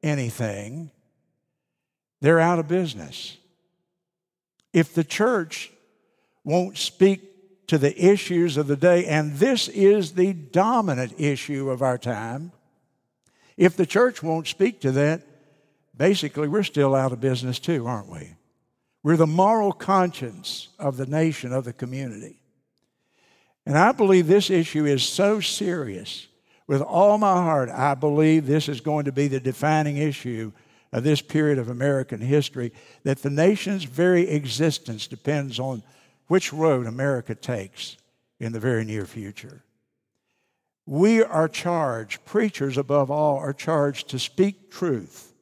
anything, 0.00 0.92
they're 2.20 2.40
out 2.40 2.58
of 2.58 2.68
business. 2.68 3.36
If 4.72 4.94
the 4.94 5.04
church 5.04 5.70
won't 6.44 6.78
speak 6.78 7.66
to 7.68 7.78
the 7.78 7.96
issues 8.04 8.56
of 8.56 8.66
the 8.66 8.76
day, 8.76 9.06
and 9.06 9.34
this 9.34 9.68
is 9.68 10.12
the 10.12 10.32
dominant 10.32 11.14
issue 11.18 11.70
of 11.70 11.82
our 11.82 11.98
time, 11.98 12.52
if 13.56 13.76
the 13.76 13.86
church 13.86 14.22
won't 14.22 14.46
speak 14.46 14.80
to 14.82 14.92
that, 14.92 15.22
basically 15.96 16.48
we're 16.48 16.62
still 16.62 16.94
out 16.94 17.12
of 17.12 17.20
business 17.20 17.58
too, 17.58 17.86
aren't 17.86 18.10
we? 18.10 18.36
We're 19.02 19.16
the 19.16 19.26
moral 19.26 19.72
conscience 19.72 20.68
of 20.78 20.96
the 20.96 21.06
nation, 21.06 21.52
of 21.52 21.64
the 21.64 21.72
community. 21.72 22.40
And 23.64 23.76
I 23.76 23.92
believe 23.92 24.26
this 24.26 24.50
issue 24.50 24.84
is 24.84 25.02
so 25.02 25.40
serious. 25.40 26.28
With 26.66 26.82
all 26.82 27.16
my 27.18 27.34
heart, 27.34 27.68
I 27.70 27.94
believe 27.94 28.46
this 28.46 28.68
is 28.68 28.80
going 28.80 29.04
to 29.04 29.12
be 29.12 29.28
the 29.28 29.40
defining 29.40 29.96
issue 29.96 30.52
of 30.92 31.04
this 31.04 31.20
period 31.20 31.58
of 31.58 31.68
American 31.68 32.20
history 32.20 32.72
that 33.02 33.22
the 33.22 33.30
nation's 33.30 33.84
very 33.84 34.28
existence 34.28 35.06
depends 35.06 35.58
on 35.58 35.82
which 36.28 36.52
road 36.52 36.86
America 36.86 37.34
takes 37.34 37.96
in 38.38 38.52
the 38.52 38.60
very 38.60 38.84
near 38.84 39.06
future. 39.06 39.62
We 40.86 41.22
are 41.22 41.48
charged, 41.48 42.24
preachers 42.24 42.78
above 42.78 43.10
all, 43.10 43.38
are 43.38 43.52
charged 43.52 44.08
to 44.10 44.18
speak 44.18 44.70
truth, 44.70 45.32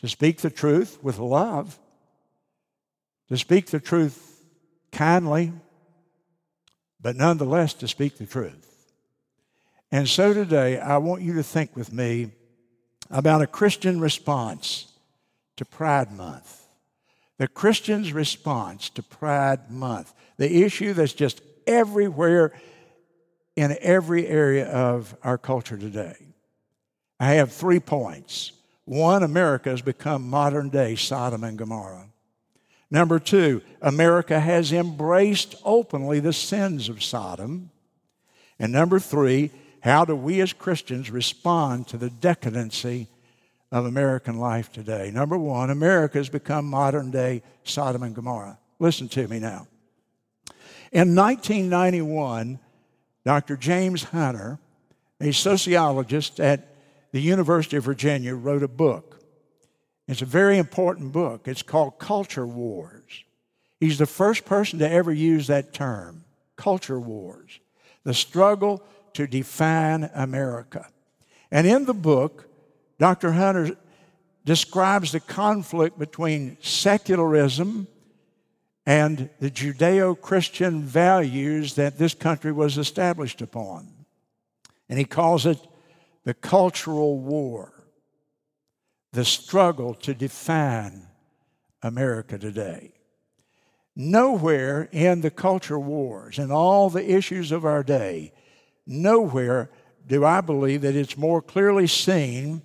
to 0.00 0.08
speak 0.08 0.38
the 0.38 0.50
truth 0.50 0.98
with 1.02 1.18
love, 1.18 1.78
to 3.28 3.36
speak 3.36 3.66
the 3.66 3.78
truth 3.78 4.44
kindly, 4.90 5.52
but 7.00 7.14
nonetheless 7.14 7.74
to 7.74 7.88
speak 7.88 8.18
the 8.18 8.26
truth. 8.26 8.66
And 9.92 10.08
so 10.08 10.34
today, 10.34 10.78
I 10.78 10.98
want 10.98 11.22
you 11.22 11.34
to 11.34 11.42
think 11.42 11.76
with 11.76 11.92
me 11.92 12.32
about 13.10 13.42
a 13.42 13.46
Christian 13.46 14.00
response 14.00 14.86
to 15.56 15.64
Pride 15.64 16.12
Month. 16.12 16.64
The 17.38 17.48
Christian's 17.48 18.12
response 18.12 18.90
to 18.90 19.02
Pride 19.02 19.70
Month, 19.70 20.12
the 20.36 20.62
issue 20.62 20.92
that's 20.92 21.12
just 21.12 21.40
everywhere 21.66 22.52
in 23.56 23.76
every 23.80 24.26
area 24.26 24.70
of 24.70 25.16
our 25.22 25.36
culture 25.36 25.76
today. 25.76 26.16
I 27.18 27.32
have 27.34 27.52
three 27.52 27.80
points. 27.80 28.52
One, 28.84 29.22
America 29.22 29.70
has 29.70 29.82
become 29.82 30.28
modern 30.28 30.70
day 30.70 30.96
Sodom 30.96 31.44
and 31.44 31.58
Gomorrah. 31.58 32.08
Number 32.90 33.18
two, 33.18 33.62
America 33.80 34.40
has 34.40 34.72
embraced 34.72 35.54
openly 35.64 36.20
the 36.20 36.32
sins 36.32 36.88
of 36.88 37.02
Sodom. 37.02 37.70
And 38.58 38.72
number 38.72 38.98
three, 38.98 39.50
how 39.80 40.04
do 40.04 40.14
we 40.14 40.40
as 40.40 40.52
Christians 40.52 41.10
respond 41.10 41.88
to 41.88 41.96
the 41.96 42.10
decadency 42.10 43.08
of 43.72 43.86
American 43.86 44.38
life 44.38 44.70
today? 44.72 45.10
Number 45.12 45.38
one, 45.38 45.70
America 45.70 46.18
has 46.18 46.28
become 46.28 46.66
modern 46.66 47.10
day 47.10 47.42
Sodom 47.64 48.02
and 48.02 48.14
Gomorrah. 48.14 48.58
Listen 48.78 49.08
to 49.08 49.28
me 49.28 49.38
now. 49.38 49.66
In 50.92 51.14
1991, 51.14 52.58
Dr. 53.24 53.56
James 53.56 54.04
Hunter, 54.04 54.58
a 55.20 55.32
sociologist 55.32 56.40
at 56.40 56.74
the 57.12 57.20
University 57.20 57.76
of 57.76 57.84
Virginia, 57.84 58.34
wrote 58.34 58.62
a 58.62 58.68
book. 58.68 59.20
It's 60.08 60.22
a 60.22 60.26
very 60.26 60.58
important 60.58 61.12
book. 61.12 61.46
It's 61.46 61.62
called 61.62 61.98
Culture 61.98 62.46
Wars. 62.46 63.24
He's 63.78 63.98
the 63.98 64.06
first 64.06 64.44
person 64.44 64.78
to 64.80 64.90
ever 64.90 65.12
use 65.12 65.46
that 65.46 65.72
term, 65.72 66.24
culture 66.56 67.00
wars, 67.00 67.60
the 68.04 68.12
struggle 68.12 68.82
to 69.14 69.26
define 69.26 70.10
America. 70.14 70.88
And 71.50 71.66
in 71.66 71.84
the 71.84 71.94
book, 71.94 72.48
Dr. 72.98 73.32
Hunter 73.32 73.76
describes 74.44 75.12
the 75.12 75.20
conflict 75.20 75.98
between 75.98 76.56
secularism 76.60 77.86
and 78.86 79.28
the 79.40 79.50
Judeo 79.50 80.20
Christian 80.20 80.82
values 80.82 81.74
that 81.74 81.98
this 81.98 82.14
country 82.14 82.52
was 82.52 82.78
established 82.78 83.42
upon. 83.42 83.88
And 84.88 84.98
he 84.98 85.04
calls 85.04 85.46
it 85.46 85.58
the 86.24 86.34
cultural 86.34 87.18
war, 87.18 87.72
the 89.12 89.24
struggle 89.24 89.94
to 89.94 90.14
define 90.14 91.06
America 91.82 92.38
today. 92.38 92.92
Nowhere 93.96 94.88
in 94.92 95.20
the 95.20 95.30
culture 95.30 95.78
wars 95.78 96.38
and 96.38 96.52
all 96.52 96.90
the 96.90 97.10
issues 97.10 97.52
of 97.52 97.64
our 97.64 97.82
day 97.82 98.32
Nowhere 98.90 99.70
do 100.08 100.24
I 100.24 100.40
believe 100.40 100.80
that 100.80 100.96
it's 100.96 101.16
more 101.16 101.40
clearly 101.40 101.86
seen 101.86 102.62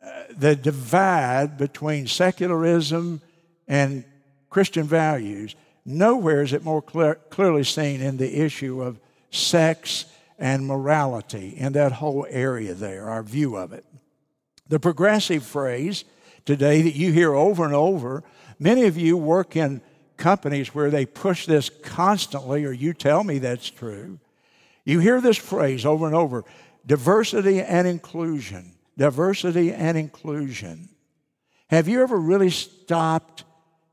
uh, 0.00 0.08
the 0.30 0.54
divide 0.54 1.58
between 1.58 2.06
secularism 2.06 3.20
and 3.66 4.04
Christian 4.50 4.84
values. 4.84 5.56
Nowhere 5.84 6.42
is 6.42 6.52
it 6.52 6.62
more 6.62 6.80
clear, 6.80 7.16
clearly 7.28 7.64
seen 7.64 8.00
in 8.00 8.18
the 8.18 8.40
issue 8.40 8.80
of 8.80 9.00
sex 9.32 10.04
and 10.38 10.64
morality 10.64 11.54
in 11.56 11.72
that 11.72 11.90
whole 11.90 12.24
area 12.30 12.72
there, 12.72 13.10
our 13.10 13.24
view 13.24 13.56
of 13.56 13.72
it. 13.72 13.84
The 14.68 14.78
progressive 14.78 15.44
phrase 15.44 16.04
today 16.44 16.82
that 16.82 16.94
you 16.94 17.10
hear 17.10 17.34
over 17.34 17.64
and 17.64 17.74
over, 17.74 18.22
many 18.60 18.84
of 18.84 18.96
you 18.96 19.16
work 19.16 19.56
in 19.56 19.80
companies 20.16 20.72
where 20.72 20.90
they 20.90 21.04
push 21.04 21.46
this 21.46 21.68
constantly, 21.68 22.64
or 22.64 22.70
you 22.70 22.94
tell 22.94 23.24
me 23.24 23.40
that's 23.40 23.68
true. 23.68 24.20
You 24.86 25.00
hear 25.00 25.20
this 25.20 25.36
phrase 25.36 25.84
over 25.84 26.06
and 26.06 26.14
over 26.14 26.44
diversity 26.86 27.60
and 27.60 27.86
inclusion. 27.86 28.72
Diversity 28.96 29.72
and 29.72 29.98
inclusion. 29.98 30.88
Have 31.68 31.88
you 31.88 32.02
ever 32.02 32.16
really 32.16 32.50
stopped 32.50 33.44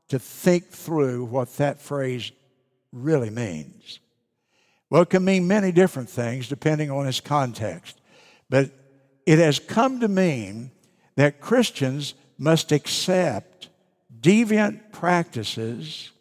to 0.08 0.18
think 0.18 0.70
through 0.70 1.24
what 1.24 1.54
that 1.56 1.80
phrase 1.80 2.30
really 2.92 3.28
means? 3.28 3.98
Well, 4.88 5.02
it 5.02 5.10
can 5.10 5.24
mean 5.24 5.48
many 5.48 5.72
different 5.72 6.08
things 6.08 6.48
depending 6.48 6.90
on 6.90 7.08
its 7.08 7.20
context. 7.20 8.00
But 8.48 8.70
it 9.26 9.40
has 9.40 9.58
come 9.58 9.98
to 10.00 10.08
mean 10.08 10.70
that 11.16 11.40
Christians 11.40 12.14
must 12.38 12.70
accept 12.70 13.68
deviant 14.20 14.92
practices 14.92 16.12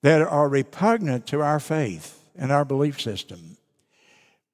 that 0.00 0.22
are 0.22 0.48
repugnant 0.48 1.26
to 1.26 1.42
our 1.42 1.60
faith 1.60 2.18
and 2.34 2.50
our 2.50 2.64
belief 2.64 3.00
system 3.00 3.55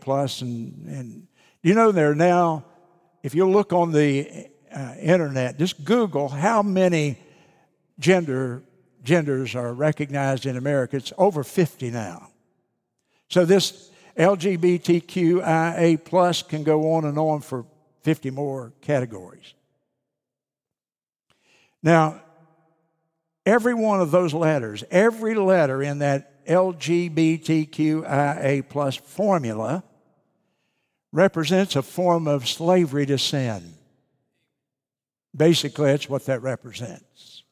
plus, 0.00 0.42
and, 0.42 0.86
and 0.88 1.26
you 1.62 1.74
know, 1.74 1.92
there 1.92 2.14
now, 2.14 2.64
if 3.22 3.34
you 3.34 3.48
look 3.48 3.72
on 3.72 3.92
the 3.92 4.48
uh, 4.74 4.94
internet, 5.00 5.58
just 5.58 5.84
Google 5.84 6.28
how 6.28 6.62
many 6.62 7.18
gender 7.98 8.62
genders 9.02 9.54
are 9.54 9.72
recognized 9.72 10.44
in 10.44 10.56
America. 10.56 10.96
It's 10.96 11.12
over 11.16 11.42
50 11.44 11.90
now. 11.90 12.28
So 13.28 13.44
this 13.44 13.90
LGBTQIA 14.18 16.04
plus 16.04 16.42
can 16.42 16.62
go 16.64 16.94
on 16.94 17.04
and 17.04 17.18
on 17.18 17.40
for 17.40 17.66
50 18.02 18.30
more 18.30 18.72
categories. 18.80 19.54
Now, 21.82 22.22
every 23.44 23.74
one 23.74 24.00
of 24.00 24.10
those 24.10 24.32
letters, 24.32 24.82
every 24.90 25.34
letter 25.34 25.82
in 25.82 25.98
that 25.98 26.44
LGBTQIA 26.46 27.98
plus 28.68 28.96
formula 28.96 29.82
represents 31.12 31.76
a 31.76 31.82
form 31.82 32.26
of 32.26 32.48
slavery 32.48 33.06
to 33.06 33.18
sin. 33.18 33.74
Basically, 35.34 35.86
that's 35.86 36.08
what 36.08 36.26
that 36.26 36.42
represents. 36.42 37.42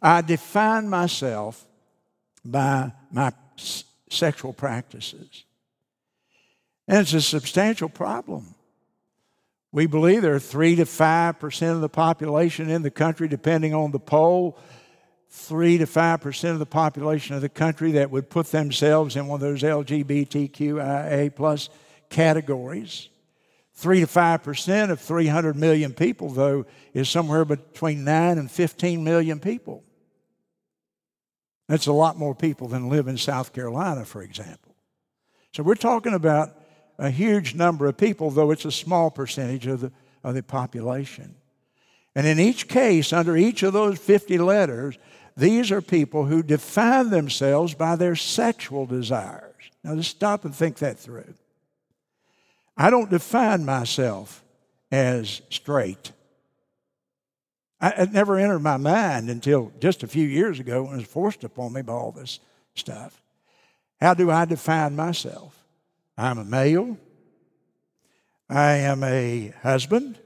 I 0.00 0.20
define 0.22 0.88
myself 0.88 1.66
by 2.44 2.92
my 3.10 3.32
s- 3.58 3.84
sexual 4.10 4.52
practices. 4.52 5.44
And 6.88 6.98
it's 6.98 7.12
a 7.12 7.20
substantial 7.20 7.88
problem. 7.88 8.54
We 9.72 9.86
believe 9.86 10.22
there 10.22 10.34
are 10.34 10.40
3 10.40 10.76
to 10.76 10.84
5% 10.84 11.72
of 11.72 11.80
the 11.80 11.88
population 11.88 12.70
in 12.70 12.82
the 12.82 12.90
country, 12.90 13.28
depending 13.28 13.74
on 13.74 13.90
the 13.90 13.98
poll, 13.98 14.58
3 15.30 15.78
to 15.78 15.86
5% 15.86 16.50
of 16.50 16.58
the 16.58 16.66
population 16.66 17.34
of 17.34 17.42
the 17.42 17.48
country 17.48 17.92
that 17.92 18.10
would 18.10 18.30
put 18.30 18.46
themselves 18.46 19.16
in 19.16 19.26
one 19.26 19.36
of 19.36 19.40
those 19.40 19.62
LGBTQIA 19.62 21.34
plus 21.34 21.68
categories. 22.08 23.08
3 23.74 24.00
to 24.00 24.06
5% 24.06 24.90
of 24.90 25.00
300 25.00 25.56
million 25.56 25.92
people, 25.92 26.30
though, 26.30 26.64
is 26.94 27.10
somewhere 27.10 27.44
between 27.44 28.04
9 28.04 28.38
and 28.38 28.50
15 28.50 29.04
million 29.04 29.38
people. 29.38 29.84
That's 31.68 31.86
a 31.86 31.92
lot 31.92 32.16
more 32.16 32.34
people 32.34 32.68
than 32.68 32.88
live 32.88 33.08
in 33.08 33.18
South 33.18 33.52
Carolina, 33.52 34.04
for 34.04 34.22
example. 34.22 34.74
So 35.52 35.62
we're 35.62 35.74
talking 35.74 36.14
about 36.14 36.56
a 36.98 37.10
huge 37.10 37.54
number 37.54 37.86
of 37.86 37.96
people, 37.96 38.30
though 38.30 38.50
it's 38.50 38.64
a 38.64 38.72
small 38.72 39.10
percentage 39.10 39.66
of 39.66 39.80
the, 39.80 39.92
of 40.24 40.34
the 40.34 40.42
population. 40.42 41.34
And 42.14 42.26
in 42.26 42.40
each 42.40 42.68
case, 42.68 43.12
under 43.12 43.36
each 43.36 43.62
of 43.62 43.72
those 43.72 43.98
50 43.98 44.38
letters, 44.38 44.96
these 45.36 45.70
are 45.70 45.82
people 45.82 46.24
who 46.24 46.42
define 46.42 47.10
themselves 47.10 47.74
by 47.74 47.96
their 47.96 48.16
sexual 48.16 48.86
desires. 48.86 49.52
Now, 49.84 49.94
just 49.96 50.10
stop 50.10 50.44
and 50.44 50.54
think 50.54 50.78
that 50.78 50.98
through. 50.98 51.34
I 52.76 52.90
don't 52.90 53.10
define 53.10 53.64
myself 53.64 54.42
as 54.90 55.42
straight. 55.50 56.12
I, 57.80 57.90
it 57.90 58.12
never 58.12 58.38
entered 58.38 58.60
my 58.60 58.78
mind 58.78 59.28
until 59.28 59.72
just 59.80 60.02
a 60.02 60.08
few 60.08 60.26
years 60.26 60.58
ago 60.58 60.84
when 60.84 60.94
it 60.94 60.96
was 60.96 61.06
forced 61.06 61.44
upon 61.44 61.74
me 61.74 61.82
by 61.82 61.92
all 61.92 62.12
this 62.12 62.40
stuff. 62.74 63.20
How 64.00 64.14
do 64.14 64.30
I 64.30 64.44
define 64.46 64.96
myself? 64.96 65.65
I'm 66.16 66.38
a 66.38 66.44
male. 66.44 66.98
I 68.48 68.72
am 68.76 69.02
a 69.02 69.52
husband. 69.62 70.18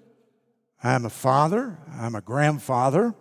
I'm 0.82 1.04
a 1.04 1.10
father. 1.10 1.78
I'm 1.92 2.14
a 2.14 2.20
grandfather. 2.20 3.14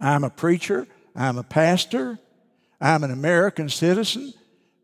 I'm 0.00 0.24
a 0.24 0.30
preacher. 0.30 0.86
I'm 1.14 1.38
a 1.38 1.42
pastor. 1.42 2.18
I'm 2.80 3.04
an 3.04 3.10
American 3.10 3.68
citizen. 3.68 4.34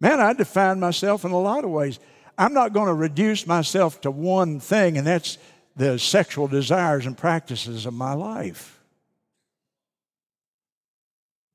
Man, 0.01 0.19
I 0.19 0.33
define 0.33 0.81
myself 0.81 1.25
in 1.25 1.31
a 1.31 1.41
lot 1.41 1.65
of 1.65 1.71
ways. 1.71 1.99
I'm 2.39 2.55
not 2.55 2.73
going 2.73 2.87
to 2.87 2.95
reduce 2.95 3.47
myself 3.47 4.01
to 4.01 4.11
one 4.11 4.59
thing, 4.59 4.97
and 4.97 5.07
that's 5.07 5.39
the 5.77 5.99
sexual 5.99 6.49
desires 6.49 7.07
and 7.07 7.17
practices 7.17 7.87
of 7.87 7.95
my 7.95 8.15
life. 8.15 8.81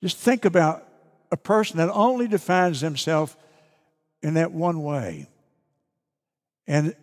Just 0.01 0.17
think 0.17 0.45
about 0.45 0.88
a 1.31 1.38
person 1.38 1.77
that 1.77 1.89
only 1.89 2.27
defines 2.27 2.81
themselves 2.81 3.36
in 4.27 4.34
that 4.34 4.51
one 4.51 4.84
way. 4.84 5.25
And 6.67 6.93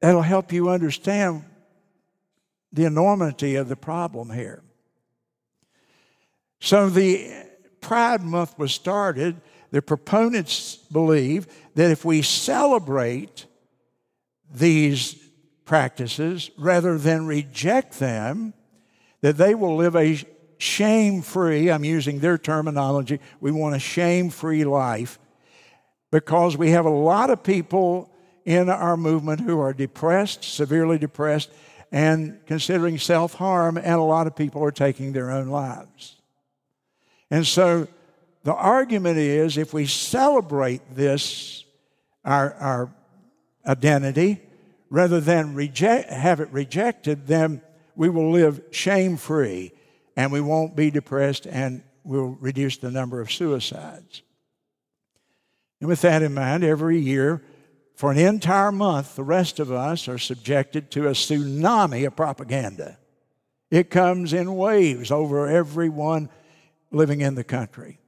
that'll 0.00 0.22
help 0.22 0.52
you 0.52 0.68
understand 0.68 1.44
the 2.72 2.84
enormity 2.84 3.56
of 3.56 3.68
the 3.68 3.74
problem 3.74 4.30
here. 4.30 4.62
So 6.60 6.88
the 6.88 7.32
Pride 7.80 8.22
Month 8.22 8.60
was 8.60 8.72
started. 8.72 9.40
The 9.72 9.82
proponents 9.82 10.76
believe 10.76 11.48
that 11.74 11.90
if 11.90 12.04
we 12.04 12.22
celebrate 12.22 13.46
these 14.48 15.16
practices 15.64 16.52
rather 16.56 16.96
than 16.96 17.26
reject 17.26 17.98
them, 17.98 18.54
that 19.20 19.36
they 19.36 19.56
will 19.56 19.74
live 19.74 19.96
a 19.96 20.24
shame 20.58 21.22
free, 21.22 21.72
I'm 21.72 21.84
using 21.84 22.20
their 22.20 22.38
terminology, 22.38 23.18
we 23.40 23.50
want 23.50 23.74
a 23.74 23.80
shame 23.80 24.30
free 24.30 24.64
life 24.64 25.18
because 26.12 26.56
we 26.56 26.70
have 26.70 26.84
a 26.84 26.90
lot 26.90 27.30
of 27.30 27.42
people 27.42 28.08
in 28.44 28.68
our 28.68 28.96
movement 28.96 29.40
who 29.40 29.58
are 29.58 29.72
depressed, 29.72 30.44
severely 30.44 30.98
depressed, 30.98 31.50
and 31.90 32.38
considering 32.46 32.98
self 32.98 33.34
harm, 33.34 33.76
and 33.76 33.94
a 33.94 34.02
lot 34.02 34.28
of 34.28 34.36
people 34.36 34.62
are 34.62 34.70
taking 34.70 35.12
their 35.12 35.30
own 35.30 35.48
lives. 35.48 36.16
And 37.30 37.46
so 37.46 37.88
the 38.44 38.54
argument 38.54 39.18
is 39.18 39.56
if 39.56 39.72
we 39.72 39.86
celebrate 39.86 40.82
this, 40.94 41.64
our, 42.24 42.54
our 42.54 42.94
identity, 43.66 44.40
rather 44.90 45.20
than 45.20 45.54
reject, 45.54 46.10
have 46.10 46.40
it 46.40 46.48
rejected, 46.50 47.26
then 47.26 47.62
we 47.96 48.10
will 48.10 48.30
live 48.30 48.60
shame 48.70 49.16
free 49.16 49.72
and 50.16 50.30
we 50.30 50.40
won't 50.40 50.76
be 50.76 50.90
depressed 50.90 51.46
and 51.46 51.82
we'll 52.04 52.36
reduce 52.40 52.76
the 52.76 52.90
number 52.90 53.20
of 53.20 53.32
suicides. 53.32 54.22
And 55.82 55.88
with 55.88 56.02
that 56.02 56.22
in 56.22 56.32
mind, 56.32 56.62
every 56.62 57.00
year, 57.00 57.42
for 57.96 58.12
an 58.12 58.16
entire 58.16 58.70
month, 58.70 59.16
the 59.16 59.24
rest 59.24 59.58
of 59.58 59.72
us 59.72 60.06
are 60.06 60.16
subjected 60.16 60.92
to 60.92 61.08
a 61.08 61.10
tsunami 61.10 62.06
of 62.06 62.14
propaganda. 62.14 62.98
It 63.68 63.90
comes 63.90 64.32
in 64.32 64.54
waves 64.54 65.10
over 65.10 65.48
everyone 65.48 66.28
living 66.92 67.20
in 67.20 67.34
the 67.34 67.42
country. 67.42 67.98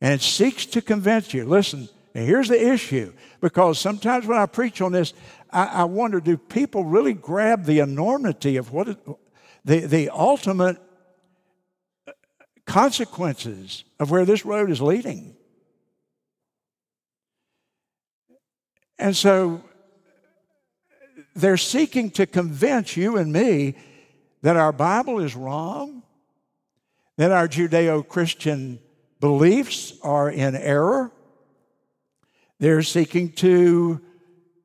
And 0.00 0.14
it 0.14 0.22
seeks 0.22 0.64
to 0.64 0.80
convince 0.80 1.34
you 1.34 1.44
listen, 1.44 1.90
here's 2.14 2.48
the 2.48 2.72
issue. 2.72 3.12
Because 3.42 3.78
sometimes 3.78 4.26
when 4.26 4.38
I 4.38 4.46
preach 4.46 4.80
on 4.80 4.92
this, 4.92 5.12
I, 5.50 5.66
I 5.66 5.84
wonder 5.84 6.18
do 6.18 6.38
people 6.38 6.84
really 6.84 7.12
grab 7.12 7.66
the 7.66 7.80
enormity 7.80 8.56
of 8.56 8.72
what 8.72 8.88
it, 8.88 8.98
the, 9.66 9.80
the 9.80 10.08
ultimate 10.08 10.78
uh, 12.08 12.12
consequences 12.64 13.84
of 14.00 14.10
where 14.10 14.24
this 14.24 14.46
road 14.46 14.70
is 14.70 14.80
leading? 14.80 15.36
And 19.02 19.16
so 19.16 19.64
they're 21.34 21.56
seeking 21.56 22.12
to 22.12 22.24
convince 22.24 22.96
you 22.96 23.16
and 23.16 23.32
me 23.32 23.74
that 24.42 24.56
our 24.56 24.70
Bible 24.70 25.18
is 25.18 25.34
wrong, 25.34 26.04
that 27.16 27.32
our 27.32 27.48
Judeo 27.48 28.06
Christian 28.06 28.78
beliefs 29.18 29.94
are 30.04 30.30
in 30.30 30.54
error. 30.54 31.10
They're 32.60 32.84
seeking 32.84 33.32
to 33.32 34.00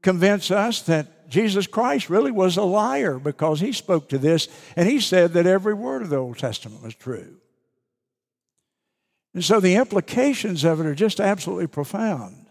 convince 0.03 0.51
us 0.51 0.83
that 0.83 1.29
Jesus 1.29 1.65
Christ 1.65 2.07
really 2.07 2.31
was 2.31 2.57
a 2.57 2.63
liar 2.63 3.17
because 3.17 3.59
he 3.59 3.71
spoke 3.71 4.07
to 4.09 4.19
this 4.19 4.47
and 4.75 4.87
he 4.87 4.99
said 4.99 5.33
that 5.33 5.47
every 5.47 5.73
word 5.73 6.03
of 6.03 6.09
the 6.09 6.17
Old 6.17 6.37
Testament 6.37 6.83
was 6.83 6.93
true. 6.93 7.37
And 9.33 9.43
so 9.43 9.59
the 9.59 9.75
implications 9.75 10.63
of 10.63 10.79
it 10.79 10.85
are 10.85 10.95
just 10.95 11.19
absolutely 11.19 11.67
profound. 11.67 12.46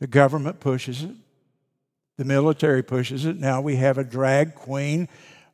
The 0.00 0.06
government 0.06 0.60
pushes 0.60 1.02
it. 1.02 1.14
The 2.16 2.24
military 2.24 2.82
pushes 2.82 3.24
it. 3.24 3.36
Now 3.36 3.60
we 3.60 3.76
have 3.76 3.98
a 3.98 4.04
drag 4.04 4.54
queen 4.54 5.08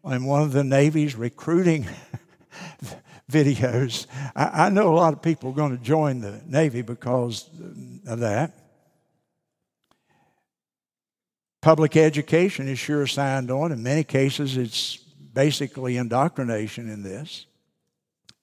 in 0.04 0.24
one 0.24 0.42
of 0.42 0.52
the 0.52 0.64
Navy's 0.64 1.14
recruiting 1.14 1.87
videos. 3.30 4.07
I, 4.35 4.66
I, 4.66 4.68
know 4.70 4.92
a 4.92 4.96
lot 4.96 5.12
of 5.12 5.22
people 5.22 5.50
are 5.50 5.54
going 5.54 5.76
to 5.76 5.83
join 5.83 6.20
the 6.20 6.40
Navy 6.46 6.83
because 6.83 7.48
of 8.07 8.20
that. 8.20 8.52
Public 11.61 11.96
education 11.96 12.68
is 12.68 12.78
sure 12.78 13.07
signed 13.07 13.50
on. 13.50 13.72
In 13.72 13.83
many 13.83 14.04
cases, 14.04 14.59
it's 14.59 14.96
basically 14.96 15.96
indoctrination 15.96 16.90
in 16.90 17.02
this. 17.02 17.46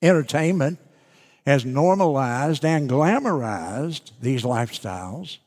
Entertainment 0.01 0.79
has 1.45 1.63
normalized 1.63 2.65
and 2.65 2.89
glamorized 2.89 4.11
these 4.21 4.43
lifestyles. 4.43 5.37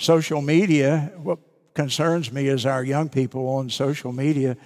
Social 0.00 0.40
media, 0.40 1.12
what 1.22 1.40
concerns 1.74 2.32
me 2.32 2.48
is 2.48 2.64
our 2.64 2.82
young 2.82 3.10
people 3.10 3.46
on 3.48 3.68
social 3.68 4.12
media, 4.12 4.56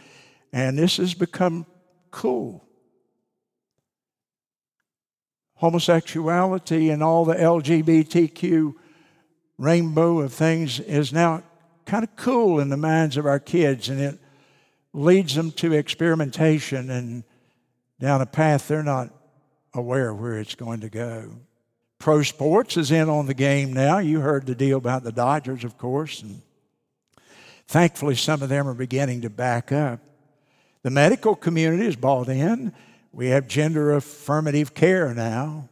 and 0.53 0.79
this 0.79 0.99
has 0.99 1.13
become 1.13 1.67
cool. 2.13 2.65
Homosexuality 5.57 6.91
and 6.91 7.03
all 7.03 7.25
the 7.25 7.35
LGBTQ 7.35 8.77
rainbow 9.59 10.21
of 10.21 10.33
things 10.33 10.79
is 10.79 11.13
now 11.13 11.43
kind 11.85 12.05
of 12.05 12.15
cool 12.15 12.61
in 12.61 12.69
the 12.69 12.77
minds 12.77 13.17
of 13.17 13.27
our 13.27 13.41
kids, 13.41 13.89
and 13.89 14.01
it 14.01 14.21
leads 14.93 15.35
them 15.35 15.51
to 15.51 15.73
experimentation 15.73 16.91
and 16.91 17.25
down 17.99 18.21
a 18.21 18.27
path 18.27 18.69
they're 18.69 18.85
not 18.85 19.11
aware 19.75 20.15
where 20.15 20.39
it's 20.39 20.55
going 20.55 20.79
to 20.79 20.89
go. 20.89 21.33
Pro 21.99 22.23
sports 22.23 22.77
is 22.77 22.91
in 22.91 23.09
on 23.09 23.27
the 23.27 23.35
game 23.35 23.73
now. 23.73 23.99
You 23.99 24.21
heard 24.21 24.47
the 24.47 24.55
deal 24.55 24.79
about 24.79 25.05
the 25.05 25.13
Dodgers, 25.13 25.65
of 25.65 25.79
course, 25.79 26.23
and 26.23 26.43
thankfully 27.67 28.17
some 28.17 28.43
of 28.43 28.49
them 28.49 28.69
are 28.69 28.75
beginning 28.75 29.23
to 29.23 29.31
back 29.31 29.73
up. 29.73 30.01
The 30.83 30.91
medical 30.91 31.35
community 31.35 31.87
is 31.87 31.97
bought 31.97 32.29
in. 32.29 32.73
We 33.13 33.29
have 33.29 33.49
gender 33.49 33.95
affirmative 33.95 34.75
care 34.75 35.15
now, 35.15 35.69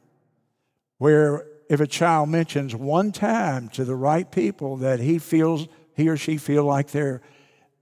where 0.98 1.44
if 1.68 1.80
a 1.80 1.86
child 1.86 2.28
mentions 2.28 2.74
one 2.74 3.12
time 3.12 3.68
to 3.70 3.84
the 3.84 3.94
right 3.94 4.30
people 4.30 4.78
that 4.78 5.00
he 5.00 5.18
feels 5.18 5.66
he 5.94 6.08
or 6.08 6.16
she 6.16 6.38
feel 6.38 6.64
like 6.64 6.90
they're 6.90 7.20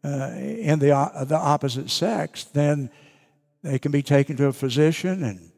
uh, 0.03 0.33
in 0.35 0.79
the, 0.79 0.92
uh, 0.92 1.24
the 1.24 1.37
opposite 1.37 1.90
sex, 1.90 2.44
then 2.44 2.90
they 3.62 3.79
can 3.79 3.92
be 3.92 4.03
taken 4.03 4.37
to 4.37 4.46
a 4.46 4.53
physician 4.53 5.22
and 5.22 5.49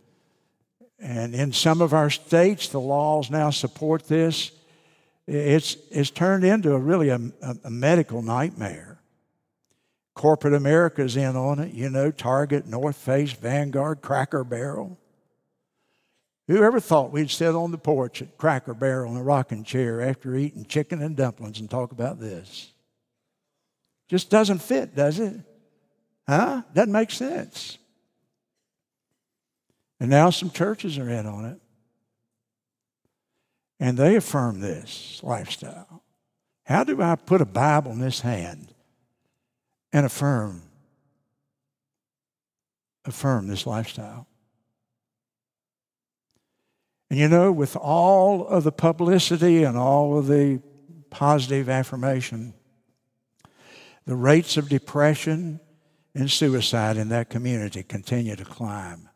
And 1.03 1.35
in 1.35 1.53
some 1.53 1.81
of 1.83 1.93
our 1.93 2.11
states, 2.11 2.69
the 2.69 2.81
laws 2.81 3.29
now 3.29 3.51
support 3.51 4.07
this. 4.07 4.53
It's, 5.27 5.77
it's 5.91 6.11
turned 6.11 6.45
into 6.45 6.73
a 6.75 6.79
really 6.79 7.09
a, 7.09 7.21
a 7.65 7.71
medical 7.71 8.23
nightmare. 8.23 9.01
Corporate 10.15 10.55
America's 10.55 11.17
in 11.17 11.35
on 11.35 11.59
it, 11.59 11.75
you 11.75 11.91
know, 11.91 12.12
Target, 12.12 12.67
North 12.67 12.97
Face, 12.97 13.33
Vanguard, 13.33 14.01
Cracker 14.01 14.45
Barrel. 14.45 14.97
Who 16.47 16.62
ever 16.62 16.79
thought 16.79 17.12
we'd 17.12 17.31
sit 17.31 17.55
on 17.55 17.73
the 17.73 17.79
porch 17.79 18.23
at 18.23 18.38
Cracker 18.38 18.75
Barrel 18.75 19.12
in 19.12 19.17
a 19.17 19.23
rocking 19.25 19.65
chair 19.65 20.01
after 20.01 20.37
eating 20.37 20.67
chicken 20.67 21.03
and 21.03 21.17
dumplings 21.17 21.59
and 21.59 21.69
talk 21.69 21.91
about 21.91 22.21
this? 22.21 22.71
Just 24.09 24.31
doesn't 24.31 24.59
fit, 24.59 24.95
does 24.95 25.19
it? 25.19 25.35
Huh? 26.29 26.62
Doesn't 26.75 26.93
make 26.93 27.11
sense. 27.11 27.79
And 30.03 30.11
now 30.11 30.31
some 30.31 30.51
churches 30.51 30.99
are 30.99 31.09
in 31.09 31.27
on 31.27 31.45
it. 31.45 31.61
And 33.79 33.97
they 33.97 34.17
affirm 34.17 34.59
this 34.59 35.21
lifestyle. 35.23 36.03
How 36.65 36.83
do 36.83 37.01
I 37.01 37.15
put 37.15 37.41
a 37.41 37.45
Bible 37.45 37.93
in 37.93 38.01
this 38.01 38.21
hand 38.21 38.75
and 39.93 40.05
affirm 40.05 40.62
affirm 43.05 43.47
this 43.47 43.65
lifestyle? 43.65 44.27
And 47.09 47.21
you 47.21 47.29
know, 47.29 47.53
with 47.53 47.77
all 47.77 48.45
of 48.49 48.65
the 48.65 48.73
publicity 48.73 49.62
and 49.62 49.79
all 49.79 50.19
of 50.19 50.27
the 50.27 50.61
positive 51.11 51.69
affirmation, 51.69 52.55
the 54.05 54.17
rates 54.17 54.57
of 54.57 54.69
depression 54.69 55.61
and 56.12 56.29
suicide 56.29 56.97
in 56.97 57.09
that 57.11 57.31
community 57.31 57.85
continue 57.85 58.35
to 58.35 58.45
climb. 58.45 59.09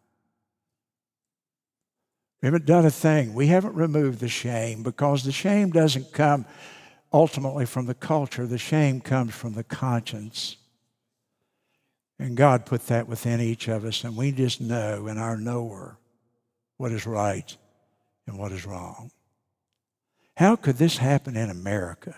We 2.47 2.53
haven't 2.53 2.67
done 2.67 2.87
a 2.87 2.93
thing. 2.93 3.35
We 3.35 3.49
haven't 3.49 3.75
removed 3.75 4.21
the 4.21 4.29
shame 4.29 4.85
because 4.85 5.25
the 5.25 5.33
shame 5.33 5.73
doesn't 5.73 6.13
come 6.13 6.47
ultimately 7.13 7.67
from 7.67 7.87
the 7.87 7.95
culture, 7.95 8.47
the 8.47 8.57
shame 8.57 9.01
comes 9.01 9.35
from 9.35 9.55
the 9.55 9.65
conscience. 9.65 10.57
And 12.21 12.37
God 12.37 12.65
put 12.65 12.87
that 12.87 13.09
within 13.09 13.41
each 13.41 13.67
of 13.67 13.85
us, 13.85 14.05
and 14.05 14.17
we 14.17 14.31
just 14.31 14.61
know 14.61 15.09
in 15.09 15.19
our 15.19 15.37
knower 15.37 15.99
what 16.77 16.93
is 16.93 17.05
right 17.05 17.57
and 18.29 18.39
what 18.39 18.53
is 18.53 18.65
wrong. 18.65 19.11
How 20.37 20.55
could 20.55 20.77
this 20.77 20.99
happen 20.99 21.37
in 21.37 21.51
America? 21.51 22.15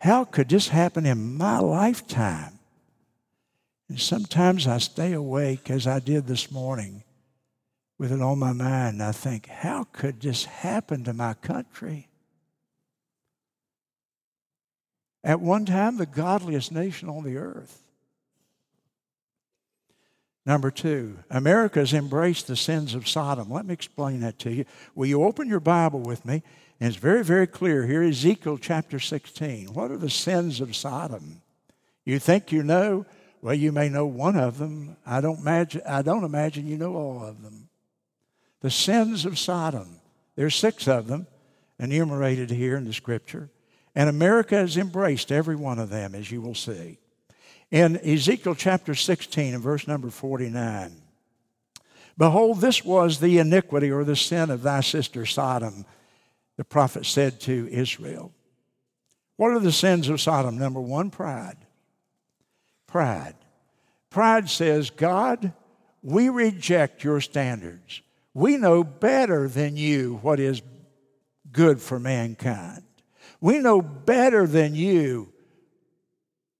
How 0.00 0.24
could 0.24 0.50
this 0.50 0.68
happen 0.68 1.06
in 1.06 1.38
my 1.38 1.58
lifetime? 1.58 2.58
And 3.88 3.98
sometimes 3.98 4.66
I 4.66 4.76
stay 4.76 5.14
awake 5.14 5.70
as 5.70 5.86
I 5.86 6.00
did 6.00 6.26
this 6.26 6.50
morning 6.50 7.02
with 8.00 8.12
it 8.12 8.22
on 8.22 8.38
my 8.38 8.54
mind. 8.54 9.02
I 9.02 9.12
think, 9.12 9.46
how 9.46 9.84
could 9.92 10.22
this 10.22 10.46
happen 10.46 11.04
to 11.04 11.12
my 11.12 11.34
country? 11.34 12.08
At 15.22 15.40
one 15.40 15.66
time, 15.66 15.98
the 15.98 16.06
godliest 16.06 16.72
nation 16.72 17.10
on 17.10 17.24
the 17.24 17.36
earth. 17.36 17.82
Number 20.46 20.70
two, 20.70 21.18
America 21.28 21.80
has 21.80 21.92
embraced 21.92 22.46
the 22.46 22.56
sins 22.56 22.94
of 22.94 23.06
Sodom. 23.06 23.52
Let 23.52 23.66
me 23.66 23.74
explain 23.74 24.20
that 24.20 24.38
to 24.40 24.50
you. 24.50 24.64
Will 24.94 25.06
you 25.06 25.22
open 25.22 25.46
your 25.46 25.60
Bible 25.60 26.00
with 26.00 26.24
me? 26.24 26.42
And 26.80 26.88
it's 26.88 26.96
very, 26.96 27.22
very 27.22 27.46
clear 27.46 27.86
here 27.86 28.02
Ezekiel 28.02 28.56
chapter 28.56 28.98
16. 28.98 29.74
What 29.74 29.90
are 29.90 29.98
the 29.98 30.08
sins 30.08 30.62
of 30.62 30.74
Sodom? 30.74 31.42
You 32.06 32.18
think 32.18 32.50
you 32.50 32.62
know? 32.62 33.04
Well, 33.42 33.54
you 33.54 33.72
may 33.72 33.90
know 33.90 34.06
one 34.06 34.36
of 34.36 34.56
them. 34.56 34.96
I 35.04 35.20
don't 35.20 35.40
imagine, 35.40 35.82
I 35.86 36.00
don't 36.00 36.24
imagine 36.24 36.66
you 36.66 36.78
know 36.78 36.94
all 36.94 37.22
of 37.22 37.42
them. 37.42 37.66
The 38.60 38.70
sins 38.70 39.24
of 39.24 39.38
Sodom. 39.38 40.00
There's 40.36 40.54
six 40.54 40.86
of 40.86 41.06
them 41.06 41.26
enumerated 41.78 42.50
here 42.50 42.76
in 42.76 42.84
the 42.84 42.92
scripture. 42.92 43.50
And 43.94 44.08
America 44.08 44.56
has 44.56 44.76
embraced 44.76 45.32
every 45.32 45.56
one 45.56 45.78
of 45.78 45.90
them, 45.90 46.14
as 46.14 46.30
you 46.30 46.40
will 46.40 46.54
see. 46.54 46.98
In 47.70 47.96
Ezekiel 47.98 48.54
chapter 48.54 48.94
16 48.94 49.54
and 49.54 49.62
verse 49.62 49.86
number 49.86 50.10
49, 50.10 51.02
Behold, 52.18 52.60
this 52.60 52.84
was 52.84 53.18
the 53.18 53.38
iniquity 53.38 53.90
or 53.90 54.04
the 54.04 54.16
sin 54.16 54.50
of 54.50 54.62
thy 54.62 54.80
sister 54.80 55.24
Sodom, 55.24 55.86
the 56.56 56.64
prophet 56.64 57.06
said 57.06 57.40
to 57.40 57.68
Israel. 57.70 58.32
What 59.36 59.52
are 59.52 59.58
the 59.58 59.72
sins 59.72 60.10
of 60.10 60.20
Sodom? 60.20 60.58
Number 60.58 60.80
one, 60.80 61.10
pride. 61.10 61.56
Pride. 62.86 63.36
Pride 64.10 64.50
says, 64.50 64.90
God, 64.90 65.54
we 66.02 66.28
reject 66.28 67.02
your 67.04 67.22
standards. 67.22 68.02
We 68.34 68.56
know 68.56 68.84
better 68.84 69.48
than 69.48 69.76
you 69.76 70.18
what 70.22 70.38
is 70.38 70.62
good 71.50 71.80
for 71.80 71.98
mankind. 71.98 72.82
We 73.40 73.58
know 73.58 73.82
better 73.82 74.46
than 74.46 74.74
you 74.74 75.32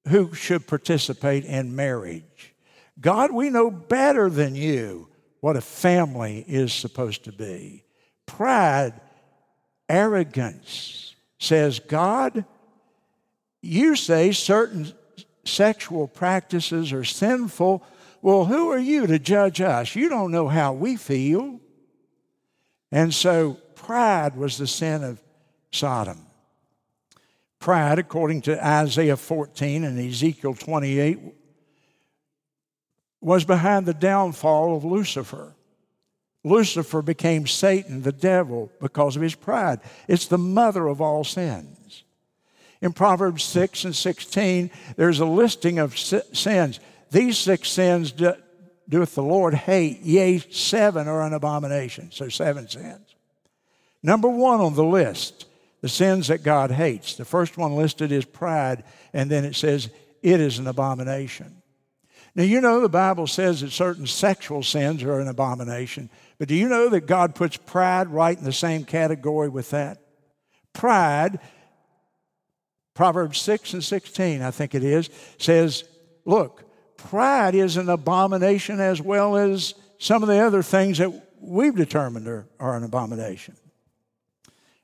who 0.09 0.35
should 0.35 0.67
participate 0.67 1.45
in 1.45 1.77
marriage. 1.77 2.55
God, 3.01 3.33
we 3.33 3.51
know 3.51 3.71
better 3.71 4.29
than 4.29 4.55
you 4.55 5.09
what 5.41 5.57
a 5.57 5.61
family 5.61 6.45
is 6.47 6.73
supposed 6.73 7.25
to 7.25 7.33
be. 7.33 7.85
Pride, 8.27 9.01
arrogance 9.89 11.15
says, 11.39 11.81
God, 11.81 12.45
you 13.63 13.97
say 13.97 14.33
certain 14.33 14.93
sexual 15.45 16.09
practices 16.09 16.93
are 16.93 17.05
sinful. 17.05 17.83
Well, 18.23 18.45
who 18.45 18.71
are 18.71 18.79
you 18.79 19.07
to 19.07 19.19
judge 19.19 19.61
us? 19.61 19.97
You 19.97 20.09
don't 20.09 20.31
know 20.31 20.49
how 20.49 20.73
we 20.73 20.97
feel. 20.97 21.61
And 22.93 23.15
so 23.15 23.55
pride 23.75 24.37
was 24.37 24.59
the 24.59 24.67
sin 24.67 25.05
of 25.05 25.23
Sodom. 25.73 26.27
Pride, 27.59 27.99
according 27.99 28.43
to 28.43 28.67
Isaiah 28.67 29.17
14 29.17 29.85
and 29.85 29.99
Ezekiel 29.99 30.55
28, 30.55 31.19
was 33.21 33.45
behind 33.45 33.87
the 33.87 33.95
downfall 33.95 34.77
of 34.77 34.85
Lucifer. 34.85 35.55
Lucifer 36.43 37.03
became 37.03 37.47
Satan, 37.47 38.03
the 38.03 38.13
devil, 38.13 38.73
because 38.81 39.15
of 39.15 39.23
his 39.23 39.35
pride. 39.35 39.81
It's 40.09 40.27
the 40.27 40.39
mother 40.39 40.87
of 40.87 41.03
all 41.03 41.23
sins. 41.23 42.05
In 42.81 42.95
Proverbs 42.95 43.45
6 43.45 43.85
and 43.85 43.95
16, 43.95 44.71
there's 44.97 45.21
a 45.21 45.27
listing 45.27 45.79
of 45.79 45.99
sins. 45.99 46.81
These 47.11 47.39
six 47.39 47.69
sins 47.69 48.13
doeth 48.13 49.15
the 49.15 49.23
Lord 49.23 49.55
hate, 49.55 50.01
yea, 50.01 50.39
seven 50.39 51.09
are 51.09 51.23
an 51.23 51.33
abomination. 51.33 52.11
So, 52.13 52.29
seven 52.29 52.69
sins. 52.69 53.15
Number 54.03 54.29
one 54.29 54.61
on 54.61 54.75
the 54.75 54.85
list 54.85 55.47
the 55.81 55.89
sins 55.89 56.29
that 56.29 56.43
God 56.43 56.71
hates. 56.71 57.15
The 57.15 57.25
first 57.25 57.57
one 57.57 57.77
listed 57.77 58.13
is 58.13 58.25
pride, 58.25 58.85
and 59.13 59.31
then 59.31 59.45
it 59.45 59.57
says 59.57 59.89
it 60.23 60.41
is 60.41 60.59
an 60.59 60.67
abomination. 60.67 61.63
Now, 62.35 62.45
you 62.45 62.61
know 62.61 62.81
the 62.81 62.89
Bible 62.89 63.27
says 63.27 63.61
that 63.63 63.71
certain 63.71 64.07
sexual 64.07 64.63
sins 64.63 65.03
are 65.03 65.19
an 65.19 65.29
abomination, 65.29 66.11
but 66.39 66.49
do 66.49 66.55
you 66.55 66.69
know 66.69 66.89
that 66.91 67.07
God 67.07 67.35
puts 67.35 67.57
pride 67.57 68.09
right 68.09 68.37
in 68.37 68.45
the 68.45 68.53
same 68.53 68.85
category 68.85 69.49
with 69.49 69.71
that? 69.71 69.99
Pride, 70.73 71.41
Proverbs 72.95 73.41
6 73.41 73.75
and 73.75 73.83
16, 73.83 74.43
I 74.43 74.51
think 74.51 74.75
it 74.75 74.85
is, 74.85 75.11
says, 75.39 75.85
look, 76.25 76.70
pride 77.09 77.55
is 77.55 77.77
an 77.77 77.89
abomination 77.89 78.81
as 78.81 79.01
well 79.01 79.37
as 79.37 79.75
some 79.99 80.23
of 80.23 80.29
the 80.29 80.39
other 80.39 80.63
things 80.63 80.99
that 80.99 81.13
we've 81.41 81.77
determined 81.77 82.27
are, 82.27 82.47
are 82.59 82.77
an 82.77 82.85
abomination. 82.85 83.57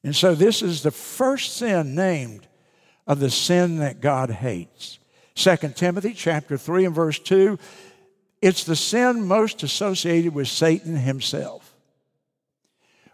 And 0.03 0.15
so 0.15 0.35
this 0.35 0.63
is 0.63 0.83
the 0.83 0.91
first 0.91 1.57
sin 1.57 1.95
named 1.95 2.47
of 3.07 3.21
the 3.21 3.31
sin 3.31 3.79
that 3.79 4.01
God 4.01 4.31
hates. 4.31 4.99
2 5.35 5.57
Timothy 5.75 6.13
chapter 6.13 6.57
3 6.57 6.87
and 6.87 6.95
verse 6.95 7.19
2, 7.19 7.59
it's 8.41 8.65
the 8.65 8.77
sin 8.77 9.25
most 9.25 9.63
associated 9.63 10.35
with 10.35 10.49
Satan 10.49 10.97
himself. 10.97 11.75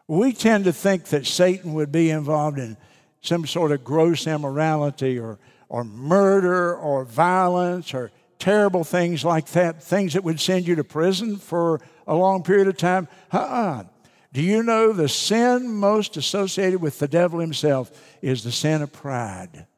We 0.06 0.32
tend 0.32 0.64
to 0.64 0.72
think 0.72 1.06
that 1.06 1.26
Satan 1.26 1.74
would 1.74 1.92
be 1.92 2.10
involved 2.10 2.58
in 2.58 2.76
some 3.22 3.46
sort 3.46 3.72
of 3.72 3.84
gross 3.84 4.26
immorality 4.26 5.18
or, 5.18 5.38
or 5.68 5.84
murder 5.84 6.76
or 6.76 7.04
violence 7.04 7.94
or 7.94 8.10
terrible 8.42 8.82
things 8.82 9.24
like 9.24 9.46
that, 9.50 9.80
things 9.80 10.14
that 10.14 10.24
would 10.24 10.40
send 10.40 10.66
you 10.66 10.74
to 10.74 10.82
prison 10.82 11.36
for 11.36 11.80
a 12.08 12.14
long 12.16 12.42
period 12.42 12.66
of 12.66 12.76
time. 12.76 13.06
Uh-uh. 13.30 13.84
Do 14.32 14.42
you 14.42 14.64
know 14.64 14.92
the 14.92 15.08
sin 15.08 15.72
most 15.72 16.16
associated 16.16 16.82
with 16.82 16.98
the 16.98 17.06
devil 17.06 17.38
himself 17.38 17.92
is 18.20 18.42
the 18.42 18.50
sin 18.50 18.82
of 18.82 18.92
pride? 18.92 19.68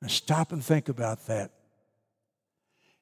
Now 0.00 0.06
stop 0.06 0.52
and 0.52 0.64
think 0.64 0.88
about 0.88 1.26
that. 1.26 1.50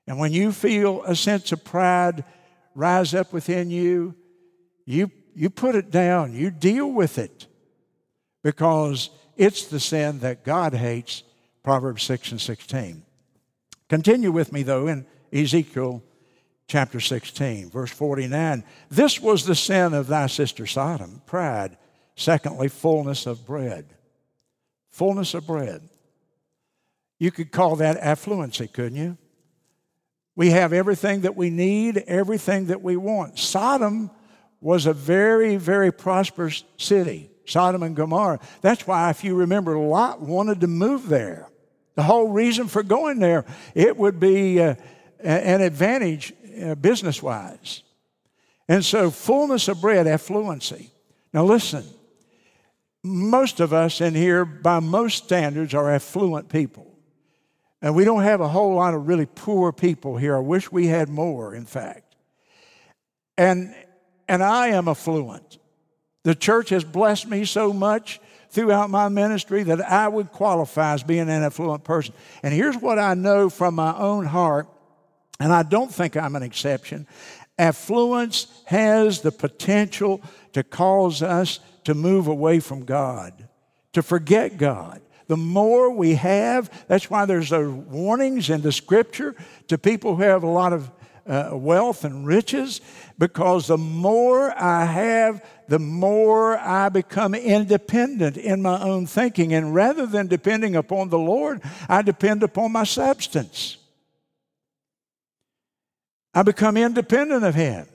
And 0.07 0.19
when 0.19 0.33
you 0.33 0.53
feel 0.53 1.03
a 1.03 1.15
sense 1.15 1.53
of 1.53 1.63
pride 1.65 2.25
rise 2.75 3.13
up 3.13 3.31
within 3.31 3.71
you, 3.71 4.15
you, 4.87 5.11
you 5.35 5.51
put 5.51 5.75
it 5.75 5.91
down, 5.91 6.33
you 6.33 6.51
deal 6.51 6.91
with 6.91 7.19
it 7.19 7.47
because 8.43 9.11
it's 9.37 9.67
the 9.67 9.81
sin 9.81 10.21
that 10.21 10.45
God 10.45 10.73
hates, 10.73 11.25
Proverbs 11.63 12.05
6 12.05 12.31
and 12.31 12.41
16. 12.41 13.04
Continue 13.95 14.33
with 14.33 14.53
me, 14.53 14.65
though, 14.65 14.89
in 14.89 15.07
Ezekiel 15.33 16.03
chapter 16.67 16.99
16, 16.99 17.71
verse 17.71 17.93
49. 17.93 18.65
This 18.91 19.21
was 19.21 19.47
the 19.47 19.55
sin 19.55 19.95
of 19.95 20.09
thy 20.09 20.27
sister 20.27 20.67
Sodom, 20.67 21.23
pride. 21.27 21.77
Secondly, 22.17 22.67
fullness 22.67 23.25
of 23.25 23.47
bread. 23.47 23.87
Fullness 24.91 25.33
of 25.35 25.47
bread. 25.47 25.89
You 27.21 27.31
could 27.31 27.53
call 27.53 27.77
that 27.77 28.01
affluency, 28.01 28.73
couldn't 28.73 28.97
you? 28.97 29.17
We 30.35 30.51
have 30.51 30.73
everything 30.73 31.21
that 31.21 31.37
we 31.37 31.49
need, 31.51 31.99
everything 31.99 32.67
that 32.67 32.83
we 32.83 32.97
want. 32.97 33.39
Sodom 33.39 34.11
was 34.61 34.87
a 34.87 34.93
very, 34.93 35.55
very 35.55 35.93
prosperous 35.93 36.65
city, 36.79 37.31
Sodom 37.47 37.85
and 37.85 37.95
Gomorrah. 37.95 38.41
That's 38.61 38.89
why, 38.89 39.11
if 39.11 39.23
you 39.23 39.37
remember, 39.37 39.79
Lot 39.79 40.21
wanted 40.21 40.63
to 40.63 40.67
move 40.67 41.09
there. 41.09 41.49
The 41.95 42.03
whole 42.03 42.29
reason 42.29 42.67
for 42.69 42.83
going 42.83 43.19
there, 43.19 43.45
it 43.75 43.97
would 43.97 44.19
be 44.19 44.61
uh, 44.61 44.75
an 45.23 45.61
advantage 45.61 46.33
uh, 46.63 46.75
business 46.75 47.23
wise. 47.23 47.83
And 48.69 48.85
so, 48.85 49.11
fullness 49.11 49.69
of 49.69 49.81
bread, 49.81 50.07
affluency. 50.07 50.91
Now, 51.33 51.45
listen, 51.45 51.85
most 53.03 53.61
of 53.61 53.73
us 53.73 54.01
in 54.01 54.15
here, 54.15 54.45
by 54.45 54.81
most 54.81 55.25
standards, 55.25 55.75
are 55.75 55.91
affluent 55.91 56.49
people. 56.49 56.91
And 57.83 57.95
we 57.95 58.05
don't 58.05 58.23
have 58.23 58.41
a 58.41 58.49
whole 58.49 58.75
lot 58.75 58.95
of 58.95 59.07
really 59.07 59.27
poor 59.27 59.71
people 59.71 60.17
here. 60.17 60.35
I 60.35 60.41
wish 60.41 60.73
we 60.73 60.87
had 60.87 61.11
more, 61.11 61.55
in 61.55 61.67
fact. 61.67 62.17
And, 63.37 63.75
and 64.27 64.43
I 64.43 64.69
am 64.69 64.89
affluent. 64.89 65.59
The 66.23 66.35
church 66.35 66.71
has 66.71 66.83
blessed 66.83 67.29
me 67.29 67.45
so 67.45 67.75
much 67.75 68.21
throughout 68.55 68.89
my 68.89 69.09
ministry 69.09 69.65
that 69.65 69.81
I 69.81 70.07
would 70.07 70.31
qualify 70.31 70.95
as 70.95 71.03
being 71.03 71.29
an 71.29 71.43
affluent 71.43 71.83
person. 71.83 72.15
And 72.43 72.55
here's 72.55 72.77
what 72.77 72.99
I 73.01 73.15
know 73.15 73.51
from 73.51 73.75
my 73.75 73.95
own 73.97 74.25
heart, 74.25 74.69
and 75.41 75.53
I 75.53 75.65
don't 75.65 75.93
think 75.93 76.17
I'm 76.17 76.37
an 76.37 76.45
exception. 76.45 77.09
Affluence 77.59 78.47
has 78.67 79.21
the 79.21 79.33
potential 79.33 80.23
to 80.53 80.63
cause 80.63 81.21
us 81.21 81.59
to 81.83 81.95
move 81.95 82.29
away 82.29 82.61
from 82.61 82.85
God, 82.85 83.49
to 83.93 84.03
forget 84.03 84.57
God. 84.57 85.03
The 85.27 85.37
more 85.37 85.91
we 85.91 86.15
have, 86.15 86.71
that's 86.87 87.11
why 87.11 87.25
there's 87.25 87.51
those 87.51 87.73
warnings 87.73 88.51
in 88.51 88.63
the 88.63 88.73
scripture 88.73 89.35
to 89.67 89.79
people 89.79 90.15
who 90.15 90.23
have 90.23 90.45
a 90.45 90.49
lot 90.49 90.73
of 90.73 90.91
uh, 91.27 91.51
wealth 91.53 92.05
and 92.05 92.27
riches, 92.27 92.81
because 93.19 93.67
the 93.67 93.79
more 93.79 94.53
I 94.57 94.85
have, 94.85 95.43
the 95.69 95.79
more 95.79 96.59
I 96.59 96.89
become 96.89 97.35
independent 97.35 98.37
in 98.37 98.63
my 98.63 98.81
own 98.81 99.07
thinking. 99.07 99.55
And 99.55 99.75
rather 99.75 100.07
than 100.07 100.27
depending 100.27 100.77
upon 100.77 101.09
the 101.09 101.19
Lord, 101.19 101.63
I 101.89 102.03
depend 102.03 102.43
upon 102.43 102.73
my 102.73 102.85
substance. 102.85 103.77
I 106.35 106.43
become 106.43 106.77
independent 106.77 107.45
of 107.45 107.55
Him. 107.55 107.87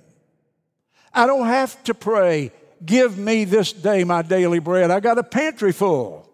I 1.13 1.27
don't 1.27 1.47
have 1.47 1.83
to 1.83 1.93
pray, 1.93 2.51
Give 2.85 3.17
me 3.17 3.43
this 3.43 3.73
day 3.73 4.03
my 4.03 4.21
daily 4.21 4.59
bread. 4.59 4.91
I 4.91 4.99
got 4.99 5.17
a 5.17 5.23
pantry 5.23 5.71
full. 5.71 6.29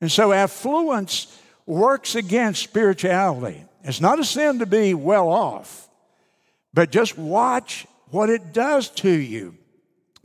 And 0.00 0.10
so 0.10 0.32
affluence 0.32 1.40
works 1.64 2.14
against 2.14 2.62
spirituality. 2.62 3.64
It's 3.84 4.00
not 4.00 4.18
a 4.18 4.24
sin 4.24 4.58
to 4.58 4.66
be 4.66 4.94
well 4.94 5.28
off, 5.28 5.88
but 6.74 6.90
just 6.90 7.16
watch 7.16 7.86
what 8.16 8.30
it 8.30 8.54
does 8.54 8.88
to 8.88 9.10
you. 9.10 9.54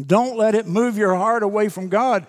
Don't 0.03 0.37
let 0.37 0.55
it 0.55 0.65
move 0.65 0.97
your 0.97 1.13
heart 1.13 1.43
away 1.43 1.67
from 1.67 1.89
God. 1.89 2.25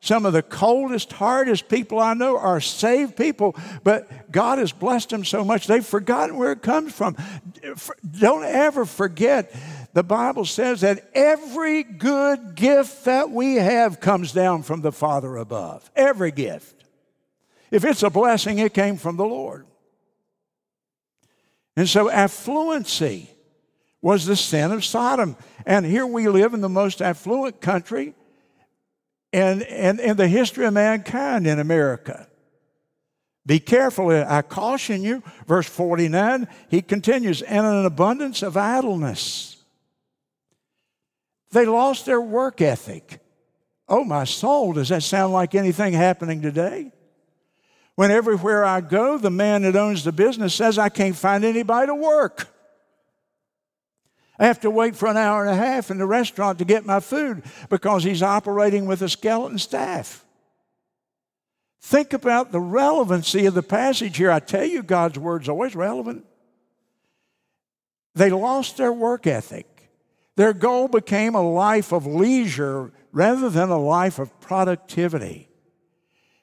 Some 0.00 0.26
of 0.26 0.32
the 0.32 0.42
coldest, 0.42 1.12
hardest 1.12 1.68
people 1.68 2.00
I 2.00 2.14
know 2.14 2.36
are 2.36 2.60
saved 2.60 3.16
people, 3.16 3.56
but 3.84 4.32
God 4.32 4.58
has 4.58 4.72
blessed 4.72 5.10
them 5.10 5.24
so 5.24 5.44
much 5.44 5.68
they've 5.68 5.86
forgotten 5.86 6.36
where 6.36 6.50
it 6.50 6.60
comes 6.60 6.92
from. 6.92 7.16
Don't 8.18 8.44
ever 8.44 8.84
forget 8.84 9.54
the 9.94 10.02
Bible 10.02 10.44
says 10.44 10.80
that 10.80 11.08
every 11.14 11.84
good 11.84 12.56
gift 12.56 13.04
that 13.04 13.30
we 13.30 13.54
have 13.54 14.00
comes 14.00 14.32
down 14.32 14.64
from 14.64 14.80
the 14.80 14.92
Father 14.92 15.36
above. 15.36 15.88
Every 15.94 16.32
gift. 16.32 16.84
If 17.70 17.84
it's 17.84 18.02
a 18.02 18.10
blessing, 18.10 18.58
it 18.58 18.74
came 18.74 18.96
from 18.96 19.16
the 19.16 19.24
Lord. 19.24 19.66
And 21.76 21.88
so 21.88 22.10
affluency 22.10 23.28
was 24.02 24.26
the 24.26 24.36
sin 24.36 24.72
of 24.72 24.84
Sodom. 24.84 25.36
And 25.64 25.84
here 25.84 26.06
we 26.06 26.28
live 26.28 26.54
in 26.54 26.60
the 26.60 26.68
most 26.68 27.02
affluent 27.02 27.60
country 27.60 28.14
in, 29.32 29.62
in, 29.62 30.00
in 30.00 30.16
the 30.16 30.28
history 30.28 30.64
of 30.66 30.74
mankind 30.74 31.46
in 31.46 31.58
America. 31.58 32.28
Be 33.44 33.60
careful, 33.60 34.10
I 34.10 34.42
caution 34.42 35.02
you. 35.02 35.22
Verse 35.46 35.68
49, 35.68 36.48
he 36.68 36.82
continues, 36.82 37.42
and 37.42 37.64
an 37.64 37.84
abundance 37.84 38.42
of 38.42 38.56
idleness. 38.56 39.62
They 41.52 41.64
lost 41.64 42.06
their 42.06 42.20
work 42.20 42.60
ethic. 42.60 43.20
Oh, 43.88 44.02
my 44.02 44.24
soul, 44.24 44.72
does 44.72 44.88
that 44.88 45.04
sound 45.04 45.32
like 45.32 45.54
anything 45.54 45.92
happening 45.92 46.42
today? 46.42 46.90
When 47.94 48.10
everywhere 48.10 48.64
I 48.64 48.80
go, 48.80 49.16
the 49.16 49.30
man 49.30 49.62
that 49.62 49.76
owns 49.76 50.02
the 50.02 50.12
business 50.12 50.54
says 50.54 50.76
I 50.76 50.88
can't 50.88 51.16
find 51.16 51.44
anybody 51.44 51.86
to 51.86 51.94
work. 51.94 52.48
I 54.38 54.46
have 54.46 54.60
to 54.60 54.70
wait 54.70 54.96
for 54.96 55.08
an 55.08 55.16
hour 55.16 55.42
and 55.44 55.50
a 55.50 55.56
half 55.56 55.90
in 55.90 55.98
the 55.98 56.06
restaurant 56.06 56.58
to 56.58 56.64
get 56.64 56.84
my 56.84 57.00
food 57.00 57.42
because 57.70 58.04
he's 58.04 58.22
operating 58.22 58.86
with 58.86 59.02
a 59.02 59.08
skeleton 59.08 59.58
staff. 59.58 60.24
Think 61.80 62.12
about 62.12 62.52
the 62.52 62.60
relevancy 62.60 63.46
of 63.46 63.54
the 63.54 63.62
passage 63.62 64.16
here. 64.16 64.30
I 64.30 64.40
tell 64.40 64.64
you, 64.64 64.82
God's 64.82 65.18
word's 65.18 65.48
always 65.48 65.74
relevant. 65.74 66.26
They 68.14 68.30
lost 68.30 68.76
their 68.76 68.92
work 68.92 69.26
ethic. 69.26 69.90
Their 70.36 70.52
goal 70.52 70.88
became 70.88 71.34
a 71.34 71.48
life 71.48 71.92
of 71.92 72.06
leisure 72.06 72.92
rather 73.12 73.48
than 73.48 73.70
a 73.70 73.78
life 73.78 74.18
of 74.18 74.38
productivity. 74.40 75.48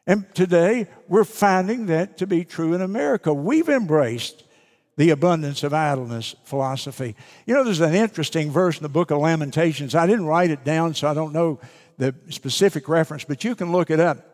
And 0.08 0.34
today, 0.34 0.88
we're 1.08 1.24
finding 1.24 1.86
that 1.88 2.18
to 2.18 2.28
be 2.28 2.44
true 2.44 2.74
in 2.74 2.82
America. 2.82 3.34
We've 3.34 3.70
embraced 3.70 4.43
the 4.96 5.10
abundance 5.10 5.64
of 5.64 5.74
idleness 5.74 6.36
philosophy. 6.44 7.16
You 7.46 7.54
know, 7.56 7.64
there's 7.64 7.82
an 7.82 7.96
interesting 7.96 8.52
verse 8.52 8.78
in 8.78 8.84
the 8.84 8.90
book 8.90 9.12
of 9.12 9.20
Lamentations. 9.20 9.96
I 9.96 10.06
didn't 10.06 10.26
write 10.26 10.52
it 10.52 10.64
down, 10.64 10.94
so 10.94 11.08
I 11.08 11.14
don't 11.14 11.34
know 11.34 11.60
the 11.98 12.14
specific 12.30 12.88
reference, 12.88 13.24
but 13.24 13.44
you 13.44 13.56
can 13.56 13.72
look 13.72 13.90
it 13.90 14.00
up. 14.00 14.34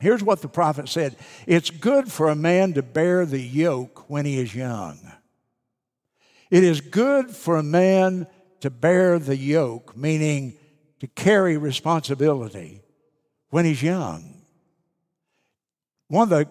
Here's 0.00 0.22
what 0.22 0.42
the 0.42 0.48
prophet 0.48 0.88
said 0.88 1.16
It's 1.46 1.70
good 1.70 2.10
for 2.10 2.28
a 2.28 2.34
man 2.34 2.74
to 2.74 2.82
bear 2.82 3.24
the 3.24 3.40
yoke 3.40 4.10
when 4.10 4.26
he 4.26 4.38
is 4.38 4.54
young. 4.54 4.98
It 6.50 6.62
is 6.62 6.80
good 6.80 7.30
for 7.30 7.56
a 7.56 7.62
man 7.62 8.26
to 8.60 8.70
bear 8.70 9.18
the 9.18 9.36
yoke, 9.36 9.96
meaning 9.96 10.58
to 11.00 11.06
carry 11.06 11.56
responsibility 11.56 12.82
when 13.50 13.64
he's 13.64 13.82
young. 13.82 14.42
One 16.08 16.24
of 16.24 16.28
the, 16.30 16.48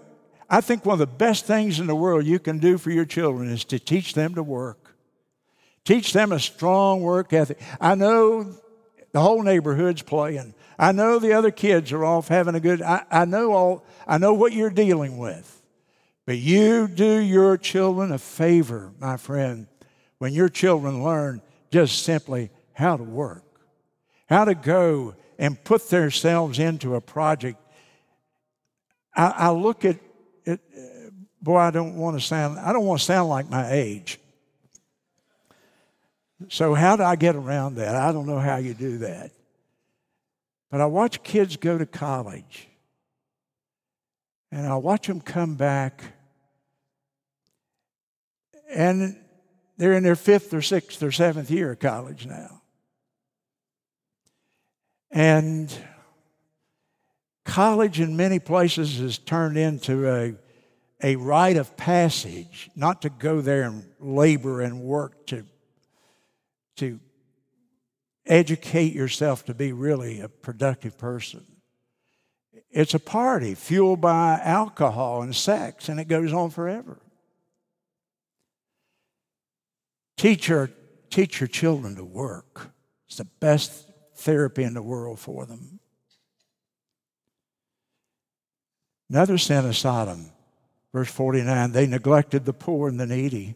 I 0.54 0.62
think 0.62 0.86
one 0.86 0.94
of 0.94 1.00
the 1.00 1.08
best 1.08 1.48
things 1.48 1.80
in 1.80 1.88
the 1.88 1.96
world 1.96 2.28
you 2.28 2.38
can 2.38 2.60
do 2.60 2.78
for 2.78 2.92
your 2.92 3.06
children 3.06 3.50
is 3.50 3.66
to 3.66 3.80
teach 3.80 4.14
them 4.14 4.36
to 4.36 4.44
work. 4.44 4.96
Teach 5.84 6.14
them 6.14 6.32
a 6.32 6.40
strong 6.40 7.02
work 7.02 7.34
ethic. 7.34 7.60
I 7.82 7.96
know 7.96 8.54
the 9.14 9.20
whole 9.20 9.42
neighborhood's 9.42 10.04
playing. 10.04 10.54
I 10.78 10.92
know 10.92 11.18
the 11.18 11.34
other 11.34 11.50
kids 11.50 11.92
are 11.92 12.06
off 12.06 12.28
having 12.28 12.54
a 12.54 12.60
good 12.60 12.84
I, 12.84 13.04
I 13.10 13.26
know 13.26 13.52
all 13.52 13.86
I 14.06 14.20
know 14.20 14.36
what 14.36 14.54
you're 14.54 14.70
dealing 14.70 15.18
with. 15.18 15.60
But 16.28 16.38
you 16.38 16.88
do 16.88 17.18
your 17.18 17.58
children 17.58 18.12
a 18.12 18.20
favor, 18.20 18.92
my 19.00 19.18
friend, 19.18 19.66
when 20.20 20.34
your 20.34 20.50
children 20.50 21.04
learn 21.04 21.42
just 21.72 22.04
simply 22.04 22.52
how 22.74 22.96
to 22.96 23.04
work, 23.04 23.44
how 24.30 24.46
to 24.46 24.54
go 24.54 25.16
and 25.40 25.62
put 25.64 25.90
themselves 25.90 26.60
into 26.60 26.94
a 26.94 27.02
project 27.02 27.60
I, 29.16 29.34
I 29.38 29.50
look 29.52 29.86
at 29.86 29.98
it, 30.46 30.60
uh, 30.76 31.10
boy, 31.42 31.58
I 31.58 31.72
don't 31.72 31.96
want 31.96 32.20
to 32.20 32.26
sound, 32.26 32.60
I 32.60 32.74
don't 32.74 32.86
want 32.86 33.00
to 33.00 33.06
sound 33.06 33.30
like 33.30 33.50
my 33.50 33.72
age. 33.72 34.20
So, 36.50 36.74
how 36.74 36.96
do 36.96 37.04
I 37.04 37.16
get 37.16 37.36
around 37.36 37.76
that? 37.76 37.96
I 37.96 38.12
don't 38.12 38.26
know 38.26 38.40
how 38.40 38.58
you 38.58 38.74
do 38.74 39.00
that. 39.00 39.32
But 40.70 40.82
I 40.82 40.86
watch 40.88 41.24
kids 41.24 41.56
go 41.56 41.78
to 41.78 41.86
college, 41.86 42.68
and 44.52 44.68
I 44.68 44.76
watch 44.76 45.08
them 45.08 45.22
come 45.22 45.56
back, 45.56 46.04
and 48.70 49.16
they're 49.78 49.94
in 49.94 50.04
their 50.04 50.16
fifth 50.16 50.54
or 50.54 50.62
sixth 50.62 51.02
or 51.04 51.12
seventh 51.12 51.52
year 51.52 51.72
of 51.72 51.80
college 51.80 52.26
now. 52.26 52.62
And 55.12 55.72
college 57.46 58.00
in 58.00 58.16
many 58.16 58.40
places 58.40 59.00
has 59.00 59.18
turned 59.18 59.58
into 59.58 60.10
a, 60.10 60.36
a 61.02 61.16
rite 61.16 61.58
of 61.58 61.76
passage, 61.78 62.70
not 62.76 63.02
to 63.02 63.10
go 63.10 63.42
there 63.42 63.64
and 63.64 63.86
labor 64.00 64.62
and 64.62 64.82
work 64.82 65.26
to, 65.28 65.46
to 66.78 67.00
educate 68.26 68.94
yourself 68.94 69.46
to 69.46 69.54
be 69.54 69.72
really 69.72 70.22
a 70.22 70.30
productive 70.30 70.98
person. 70.98 71.46
It's 72.72 72.94
a 72.94 73.00
party 73.00 73.54
fueled 73.54 74.02
by 74.02 74.40
alcohol 74.44 75.22
and 75.22 75.36
sex, 75.36 75.90
and 75.90 76.00
it 76.00 76.08
goes 76.08 76.34
on 76.34 76.50
forever. 76.50 77.00
Teach 80.18 80.48
your, 80.48 80.72
teach 81.10 81.40
your 81.40 81.48
children 81.48 81.96
to 81.98 82.04
work. 82.04 82.72
It's 83.08 83.18
the 83.18 83.26
best 83.26 83.90
therapy 84.16 84.64
in 84.64 84.74
the 84.74 84.82
world 84.82 85.20
for 85.20 85.46
them. 85.46 85.80
Another 89.10 89.38
sin 89.38 89.66
of 89.66 89.76
Sodom, 89.76 90.32
verse 90.94 91.12
49, 91.12 91.72
they 91.72 91.88
neglected 91.88 92.46
the 92.46 92.54
poor 92.54 92.88
and 92.90 93.00
the 93.00 93.06
needy. 93.06 93.56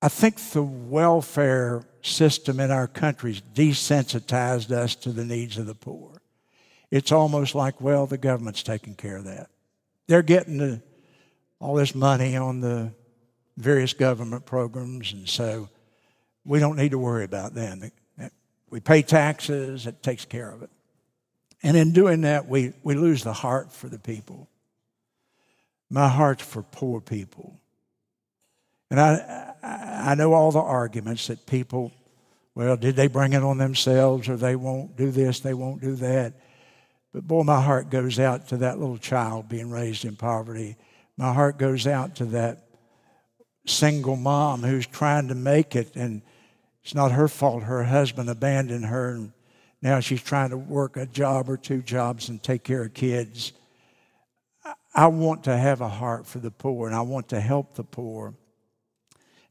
I 0.00 0.08
think 0.08 0.36
the 0.36 0.62
welfare 0.62 1.82
system 2.02 2.60
in 2.60 2.70
our 2.70 2.86
country 2.86 3.40
desensitized 3.54 4.70
us 4.70 4.94
to 4.96 5.10
the 5.10 5.24
needs 5.24 5.56
of 5.56 5.66
the 5.66 5.74
poor. 5.74 6.20
It's 6.90 7.10
almost 7.10 7.54
like, 7.54 7.80
well, 7.80 8.06
the 8.06 8.18
government's 8.18 8.62
taking 8.62 8.94
care 8.94 9.16
of 9.16 9.24
that. 9.24 9.48
They're 10.06 10.22
getting 10.22 10.58
the, 10.58 10.82
all 11.58 11.74
this 11.74 11.94
money 11.94 12.36
on 12.36 12.60
the 12.60 12.92
various 13.56 13.94
government 13.94 14.44
programs, 14.44 15.12
and 15.12 15.28
so 15.28 15.68
we 16.44 16.58
don't 16.58 16.76
need 16.76 16.90
to 16.90 16.98
worry 16.98 17.24
about 17.24 17.54
them. 17.54 17.90
We 18.68 18.80
pay 18.80 19.02
taxes, 19.02 19.86
it 19.86 20.02
takes 20.02 20.24
care 20.24 20.50
of 20.50 20.62
it. 20.62 20.70
And 21.64 21.78
in 21.78 21.92
doing 21.92 22.20
that, 22.20 22.46
we, 22.46 22.74
we 22.82 22.94
lose 22.94 23.24
the 23.24 23.32
heart 23.32 23.72
for 23.72 23.88
the 23.88 23.98
people. 23.98 24.48
My 25.88 26.08
heart's 26.08 26.44
for 26.44 26.62
poor 26.62 27.00
people. 27.00 27.58
And 28.90 29.00
I, 29.00 29.54
I 29.62 30.14
know 30.14 30.34
all 30.34 30.52
the 30.52 30.60
arguments 30.60 31.28
that 31.28 31.46
people, 31.46 31.90
well, 32.54 32.76
did 32.76 32.96
they 32.96 33.06
bring 33.06 33.32
it 33.32 33.42
on 33.42 33.56
themselves 33.56 34.28
or 34.28 34.36
they 34.36 34.56
won't 34.56 34.94
do 34.94 35.10
this, 35.10 35.40
they 35.40 35.54
won't 35.54 35.80
do 35.80 35.94
that. 35.96 36.34
But 37.14 37.26
boy, 37.26 37.44
my 37.44 37.62
heart 37.62 37.88
goes 37.88 38.18
out 38.18 38.48
to 38.48 38.58
that 38.58 38.78
little 38.78 38.98
child 38.98 39.48
being 39.48 39.70
raised 39.70 40.04
in 40.04 40.16
poverty. 40.16 40.76
My 41.16 41.32
heart 41.32 41.56
goes 41.56 41.86
out 41.86 42.16
to 42.16 42.26
that 42.26 42.66
single 43.66 44.16
mom 44.16 44.62
who's 44.62 44.86
trying 44.86 45.28
to 45.28 45.34
make 45.34 45.74
it 45.74 45.96
and 45.96 46.20
it's 46.82 46.94
not 46.94 47.12
her 47.12 47.28
fault 47.28 47.62
her 47.62 47.84
husband 47.84 48.28
abandoned 48.28 48.84
her 48.84 49.14
and 49.14 49.32
now 49.84 50.00
she's 50.00 50.22
trying 50.22 50.48
to 50.48 50.56
work 50.56 50.96
a 50.96 51.04
job 51.04 51.50
or 51.50 51.58
two 51.58 51.82
jobs 51.82 52.30
and 52.30 52.42
take 52.42 52.64
care 52.64 52.84
of 52.84 52.94
kids. 52.94 53.52
I 54.94 55.08
want 55.08 55.44
to 55.44 55.54
have 55.54 55.82
a 55.82 55.88
heart 55.88 56.26
for 56.26 56.38
the 56.38 56.50
poor 56.50 56.86
and 56.86 56.96
I 56.96 57.02
want 57.02 57.28
to 57.28 57.40
help 57.40 57.74
the 57.74 57.84
poor. 57.84 58.32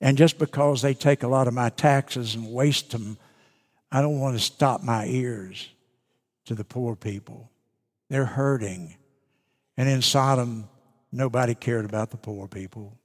And 0.02 0.18
just 0.18 0.40
because 0.40 0.82
they 0.82 0.96
take 0.96 1.22
a 1.22 1.28
lot 1.28 1.48
of 1.48 1.54
my 1.54 1.70
taxes 1.70 2.34
and 2.34 2.52
waste 2.52 2.90
them, 2.90 3.20
I 3.92 4.02
don't 4.02 4.20
want 4.20 4.36
to 4.36 4.44
stop 4.44 4.82
my 4.82 5.06
ears 5.06 5.70
to 6.46 6.56
the 6.56 6.66
poor 6.66 6.96
people. 6.96 7.52
They're 8.10 8.26
hurting. 8.26 8.98
And 9.78 9.88
in 9.88 10.02
Sodom, 10.02 10.68
nobody 11.12 11.54
cared 11.54 11.86
about 11.86 12.10
the 12.10 12.18
poor 12.18 12.48
people. 12.48 12.98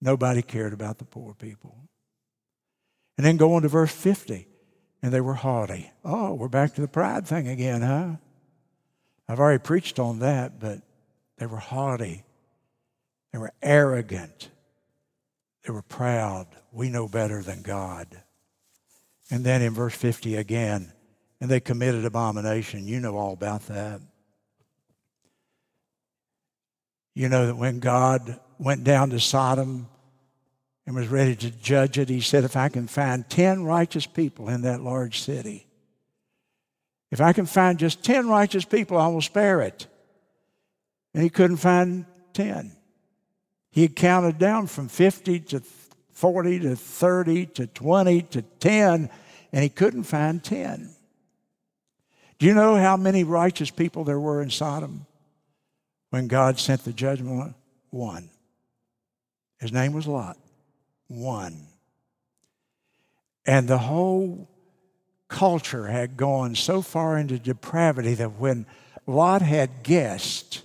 Nobody 0.00 0.40
cared 0.40 0.72
about 0.72 0.96
the 0.96 1.04
poor 1.04 1.34
people. 1.34 1.76
And 3.18 3.26
then 3.26 3.36
go 3.36 3.52
on 3.52 3.62
to 3.62 3.68
verse 3.68 3.92
50. 3.92 4.46
And 5.02 5.12
they 5.12 5.20
were 5.20 5.34
haughty. 5.34 5.90
Oh, 6.04 6.34
we're 6.34 6.48
back 6.48 6.74
to 6.74 6.80
the 6.80 6.88
pride 6.88 7.26
thing 7.26 7.48
again, 7.48 7.82
huh? 7.82 8.16
I've 9.28 9.40
already 9.40 9.62
preached 9.62 9.98
on 9.98 10.18
that, 10.18 10.60
but 10.60 10.80
they 11.38 11.46
were 11.46 11.56
haughty. 11.56 12.24
They 13.32 13.38
were 13.38 13.52
arrogant. 13.62 14.50
They 15.64 15.72
were 15.72 15.82
proud. 15.82 16.46
We 16.72 16.90
know 16.90 17.08
better 17.08 17.42
than 17.42 17.62
God. 17.62 18.22
And 19.30 19.44
then 19.44 19.62
in 19.62 19.72
verse 19.72 19.94
50 19.94 20.36
again, 20.36 20.92
and 21.40 21.50
they 21.50 21.60
committed 21.60 22.04
abomination. 22.04 22.86
You 22.86 23.00
know 23.00 23.16
all 23.16 23.32
about 23.32 23.66
that. 23.68 24.00
You 27.14 27.28
know 27.28 27.46
that 27.46 27.56
when 27.56 27.80
God 27.80 28.38
went 28.58 28.84
down 28.84 29.10
to 29.10 29.20
Sodom 29.20 29.88
and 30.90 30.98
was 30.98 31.06
ready 31.06 31.36
to 31.36 31.52
judge 31.52 32.00
it, 32.00 32.08
he 32.08 32.20
said, 32.20 32.42
If 32.42 32.56
I 32.56 32.68
can 32.68 32.88
find 32.88 33.28
10 33.30 33.62
righteous 33.62 34.06
people 34.06 34.48
in 34.48 34.62
that 34.62 34.80
large 34.80 35.20
city, 35.20 35.68
if 37.12 37.20
I 37.20 37.32
can 37.32 37.46
find 37.46 37.78
just 37.78 38.02
10 38.02 38.28
righteous 38.28 38.64
people, 38.64 38.98
I 38.98 39.06
will 39.06 39.20
spare 39.20 39.60
it. 39.60 39.86
And 41.14 41.22
he 41.22 41.30
couldn't 41.30 41.58
find 41.58 42.06
10. 42.32 42.72
He 43.70 43.82
had 43.82 43.94
counted 43.94 44.40
down 44.40 44.66
from 44.66 44.88
50 44.88 45.38
to 45.38 45.62
40 46.12 46.58
to 46.58 46.74
30 46.74 47.46
to 47.46 47.68
20 47.68 48.22
to 48.22 48.42
10, 48.42 49.10
and 49.52 49.62
he 49.62 49.68
couldn't 49.68 50.02
find 50.02 50.42
10. 50.42 50.90
Do 52.40 52.46
you 52.46 52.54
know 52.54 52.74
how 52.74 52.96
many 52.96 53.22
righteous 53.22 53.70
people 53.70 54.02
there 54.02 54.18
were 54.18 54.42
in 54.42 54.50
Sodom 54.50 55.06
when 56.08 56.26
God 56.26 56.58
sent 56.58 56.82
the 56.82 56.92
judgment? 56.92 57.54
One. 57.90 58.28
His 59.60 59.72
name 59.72 59.92
was 59.92 60.08
Lot. 60.08 60.36
One. 61.10 61.66
And 63.44 63.66
the 63.66 63.78
whole 63.78 64.48
culture 65.26 65.88
had 65.88 66.16
gone 66.16 66.54
so 66.54 66.82
far 66.82 67.18
into 67.18 67.36
depravity 67.36 68.14
that 68.14 68.38
when 68.38 68.64
Lot 69.08 69.42
had 69.42 69.82
guests, 69.82 70.62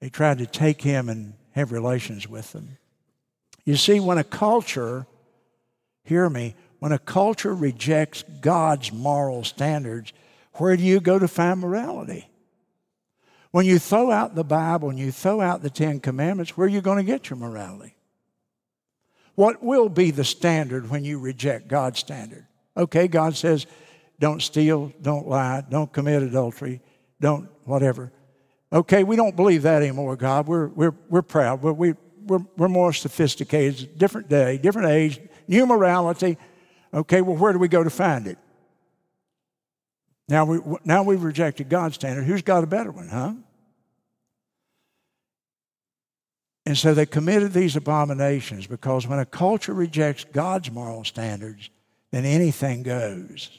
they 0.00 0.10
tried 0.10 0.38
to 0.38 0.46
take 0.46 0.82
him 0.82 1.08
and 1.08 1.32
have 1.52 1.72
relations 1.72 2.28
with 2.28 2.52
them. 2.52 2.76
You 3.64 3.76
see, 3.76 3.98
when 3.98 4.18
a 4.18 4.24
culture, 4.24 5.06
hear 6.04 6.28
me, 6.28 6.54
when 6.78 6.92
a 6.92 6.98
culture 6.98 7.54
rejects 7.54 8.24
God's 8.42 8.92
moral 8.92 9.42
standards, 9.42 10.12
where 10.54 10.76
do 10.76 10.82
you 10.82 11.00
go 11.00 11.18
to 11.18 11.28
find 11.28 11.60
morality? 11.60 12.28
When 13.52 13.64
you 13.64 13.78
throw 13.78 14.10
out 14.10 14.34
the 14.34 14.44
Bible 14.44 14.90
and 14.90 14.98
you 14.98 15.12
throw 15.12 15.40
out 15.40 15.62
the 15.62 15.70
Ten 15.70 15.98
Commandments, 15.98 16.58
where 16.58 16.66
are 16.66 16.70
you 16.70 16.82
going 16.82 16.98
to 16.98 17.04
get 17.04 17.30
your 17.30 17.38
morality? 17.38 17.94
What 19.34 19.62
will 19.62 19.88
be 19.88 20.10
the 20.10 20.24
standard 20.24 20.90
when 20.90 21.04
you 21.04 21.18
reject 21.18 21.68
God's 21.68 22.00
standard? 22.00 22.46
Okay, 22.76 23.08
God 23.08 23.36
says, 23.36 23.66
don't 24.18 24.42
steal, 24.42 24.92
don't 25.00 25.28
lie, 25.28 25.62
don't 25.68 25.92
commit 25.92 26.22
adultery, 26.22 26.80
don't 27.20 27.48
whatever. 27.64 28.12
Okay, 28.72 29.04
we 29.04 29.16
don't 29.16 29.36
believe 29.36 29.62
that 29.62 29.82
anymore, 29.82 30.16
God. 30.16 30.46
We're, 30.46 30.68
we're, 30.68 30.94
we're 31.08 31.22
proud. 31.22 31.62
We're, 31.62 31.72
we, 31.72 31.94
we're, 32.26 32.44
we're 32.56 32.68
more 32.68 32.92
sophisticated. 32.92 33.98
Different 33.98 34.28
day, 34.28 34.58
different 34.58 34.88
age, 34.88 35.20
new 35.48 35.66
morality. 35.66 36.38
Okay, 36.94 37.20
well, 37.20 37.36
where 37.36 37.52
do 37.52 37.58
we 37.58 37.68
go 37.68 37.82
to 37.82 37.90
find 37.90 38.26
it? 38.26 38.38
Now, 40.28 40.44
we, 40.44 40.60
now 40.84 41.02
we've 41.02 41.22
rejected 41.22 41.68
God's 41.68 41.96
standard. 41.96 42.24
Who's 42.24 42.42
got 42.42 42.64
a 42.64 42.66
better 42.66 42.90
one, 42.90 43.08
huh? 43.08 43.34
And 46.64 46.78
so 46.78 46.94
they 46.94 47.06
committed 47.06 47.52
these 47.52 47.76
abominations 47.76 48.66
because 48.66 49.06
when 49.06 49.18
a 49.18 49.26
culture 49.26 49.74
rejects 49.74 50.24
God's 50.24 50.70
moral 50.70 51.04
standards, 51.04 51.70
then 52.12 52.24
anything 52.24 52.82
goes. 52.82 53.58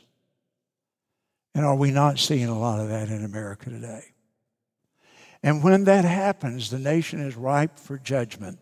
And 1.56 1.66
are 1.66 1.76
we 1.76 1.92
not 1.92 2.18
seeing 2.18 2.48
a 2.48 2.58
lot 2.58 2.80
of 2.80 2.89
that 2.89 3.10
in 3.10 3.26
America 3.26 3.70
today? 3.70 4.06
And 5.44 5.62
when 5.62 5.84
that 5.84 6.06
happens, 6.06 6.70
the 6.70 6.80
nation 6.80 7.20
is 7.20 7.36
ripe 7.36 7.78
for 7.78 7.98
judgment, 7.98 8.60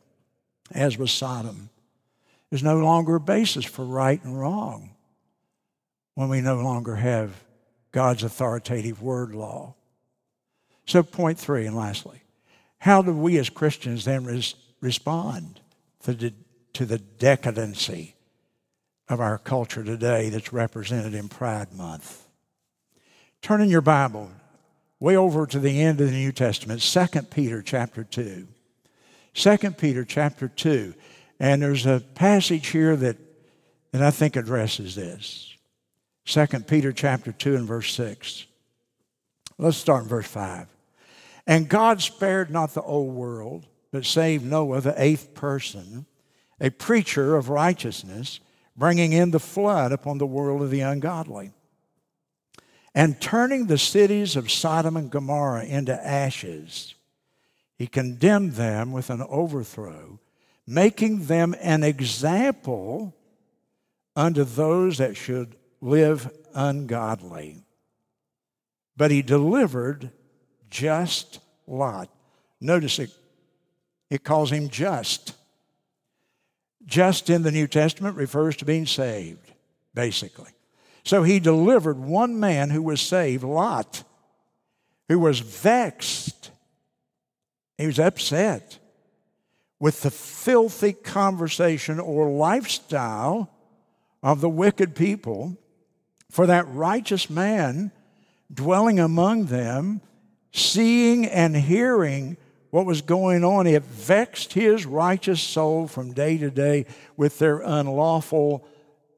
as 0.71 0.97
was 0.97 1.11
Sodom. 1.11 1.69
There's 2.49 2.63
no 2.63 2.79
longer 2.79 3.15
a 3.15 3.19
basis 3.19 3.63
for 3.63 3.85
right 3.85 4.21
and 4.23 4.37
wrong 4.37 4.95
when 6.15 6.27
we 6.27 6.41
no 6.41 6.55
longer 6.55 6.95
have 6.95 7.31
God's 7.91 8.23
authoritative 8.23 9.01
word 9.01 9.35
law. 9.35 9.75
So, 10.85 11.03
point 11.03 11.37
three, 11.37 11.65
and 11.67 11.75
lastly, 11.75 12.21
how 12.81 13.03
do 13.03 13.13
we 13.13 13.37
as 13.37 13.47
Christians 13.47 14.05
then 14.05 14.25
res- 14.25 14.55
respond 14.81 15.59
to 16.01 16.15
the, 16.15 16.33
to 16.73 16.83
the 16.83 16.97
decadency 16.97 18.15
of 19.07 19.19
our 19.19 19.37
culture 19.37 19.83
today 19.83 20.29
that's 20.29 20.51
represented 20.51 21.13
in 21.13 21.29
Pride 21.29 21.73
Month? 21.73 22.25
Turn 23.43 23.61
in 23.61 23.69
your 23.69 23.81
Bible 23.81 24.31
way 24.99 25.15
over 25.15 25.45
to 25.45 25.59
the 25.59 25.79
end 25.79 26.01
of 26.01 26.07
the 26.07 26.17
New 26.17 26.31
Testament, 26.31 26.81
2 26.81 27.21
Peter 27.29 27.61
chapter 27.61 28.03
2. 28.03 28.47
2 29.35 29.57
Peter 29.77 30.03
chapter 30.03 30.47
2. 30.47 30.95
And 31.39 31.61
there's 31.61 31.85
a 31.85 31.99
passage 32.15 32.69
here 32.69 32.95
that, 32.95 33.17
that 33.91 34.01
I 34.01 34.09
think 34.09 34.35
addresses 34.35 34.95
this. 34.95 35.55
2 36.25 36.47
Peter 36.61 36.91
chapter 36.91 37.31
2 37.31 37.57
and 37.57 37.67
verse 37.67 37.93
6. 37.93 38.47
Let's 39.59 39.77
start 39.77 40.01
in 40.01 40.09
verse 40.09 40.25
5. 40.25 40.65
And 41.47 41.69
God 41.69 42.01
spared 42.01 42.49
not 42.49 42.73
the 42.73 42.81
old 42.81 43.13
world, 43.13 43.67
but 43.91 44.05
saved 44.05 44.45
Noah, 44.45 44.81
the 44.81 45.01
eighth 45.01 45.33
person, 45.33 46.05
a 46.59 46.69
preacher 46.69 47.35
of 47.35 47.49
righteousness, 47.49 48.39
bringing 48.77 49.13
in 49.13 49.31
the 49.31 49.39
flood 49.39 49.91
upon 49.91 50.17
the 50.17 50.25
world 50.25 50.61
of 50.61 50.69
the 50.69 50.81
ungodly 50.81 51.51
and 52.93 53.21
turning 53.21 53.67
the 53.67 53.77
cities 53.77 54.35
of 54.35 54.51
Sodom 54.51 54.97
and 54.97 55.09
Gomorrah 55.09 55.65
into 55.65 55.93
ashes, 56.05 56.95
he 57.77 57.87
condemned 57.87 58.53
them 58.53 58.91
with 58.91 59.09
an 59.09 59.21
overthrow, 59.21 60.19
making 60.67 61.25
them 61.25 61.55
an 61.61 61.83
example 61.83 63.15
unto 64.15 64.43
those 64.43 64.97
that 64.97 65.15
should 65.15 65.55
live 65.79 66.29
ungodly. 66.53 67.63
But 68.97 69.09
he 69.09 69.21
delivered 69.21 70.11
just 70.71 71.39
Lot. 71.67 72.09
Notice 72.59 72.97
it, 72.97 73.11
it 74.09 74.23
calls 74.23 74.51
him 74.51 74.69
just. 74.69 75.35
Just 76.85 77.29
in 77.29 77.43
the 77.43 77.51
New 77.51 77.67
Testament 77.67 78.17
refers 78.17 78.57
to 78.57 78.65
being 78.65 78.87
saved, 78.87 79.51
basically. 79.93 80.49
So 81.03 81.23
he 81.23 81.39
delivered 81.39 81.99
one 81.99 82.39
man 82.39 82.69
who 82.69 82.81
was 82.81 83.01
saved, 83.01 83.43
Lot, 83.43 84.03
who 85.07 85.19
was 85.19 85.39
vexed. 85.39 86.51
He 87.77 87.85
was 87.85 87.99
upset 87.99 88.79
with 89.79 90.01
the 90.01 90.11
filthy 90.11 90.93
conversation 90.93 91.99
or 91.99 92.29
lifestyle 92.29 93.49
of 94.21 94.41
the 94.41 94.49
wicked 94.49 94.95
people. 94.95 95.57
For 96.29 96.45
that 96.47 96.67
righteous 96.69 97.29
man 97.29 97.91
dwelling 98.53 98.99
among 98.99 99.45
them, 99.45 100.01
seeing 100.51 101.25
and 101.25 101.55
hearing 101.55 102.37
what 102.69 102.85
was 102.85 103.01
going 103.01 103.43
on, 103.43 103.67
it 103.67 103.83
vexed 103.83 104.53
his 104.53 104.85
righteous 104.85 105.41
soul 105.41 105.87
from 105.87 106.13
day 106.13 106.37
to 106.37 106.49
day 106.49 106.85
with 107.17 107.37
their 107.39 107.59
unlawful 107.59 108.65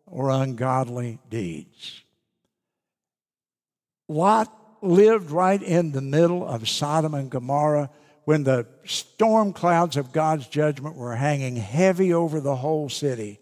or 0.06 0.30
ungodly 0.30 1.20
deeds. 1.30 2.02
Lot 4.08 4.52
lived 4.82 5.32
right 5.32 5.62
in 5.62 5.92
the 5.92 6.02
middle 6.02 6.46
of 6.46 6.68
Sodom 6.68 7.14
and 7.14 7.30
Gomorrah 7.30 7.90
when 8.26 8.44
the 8.44 8.68
storm 8.86 9.54
clouds 9.54 9.98
of 9.98 10.12
God's 10.12 10.48
judgment 10.48 10.96
were 10.96 11.16
hanging 11.16 11.56
heavy 11.56 12.14
over 12.14 12.40
the 12.40 12.56
whole 12.56 12.90
city, 12.90 13.40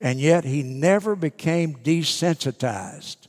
and 0.00 0.20
yet 0.20 0.44
he 0.44 0.62
never 0.62 1.16
became 1.16 1.76
desensitized. 1.76 3.25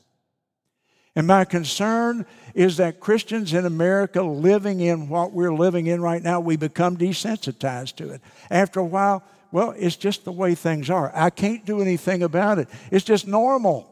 And 1.17 1.25
my 1.25 1.45
concern 1.45 2.27
is 2.53 2.77
that 2.77 2.99
Christians 2.99 3.55
in 3.55 3.65
America 3.65 4.21
living 4.21 4.81
in 4.81 5.09
what 5.09 5.33
we're 5.33 5.51
living 5.51 5.87
in 5.87 5.99
right 5.99 6.21
now, 6.21 6.39
we 6.39 6.57
become 6.57 6.95
desensitized 6.95 7.95
to 7.95 8.11
it. 8.11 8.21
After 8.51 8.79
a 8.79 8.85
while, 8.85 9.23
well, 9.51 9.73
it's 9.75 9.95
just 9.95 10.25
the 10.25 10.31
way 10.31 10.53
things 10.53 10.91
are. 10.91 11.11
I 11.15 11.31
can't 11.31 11.65
do 11.65 11.81
anything 11.81 12.21
about 12.21 12.59
it. 12.59 12.67
It's 12.91 13.03
just 13.03 13.25
normal. 13.25 13.91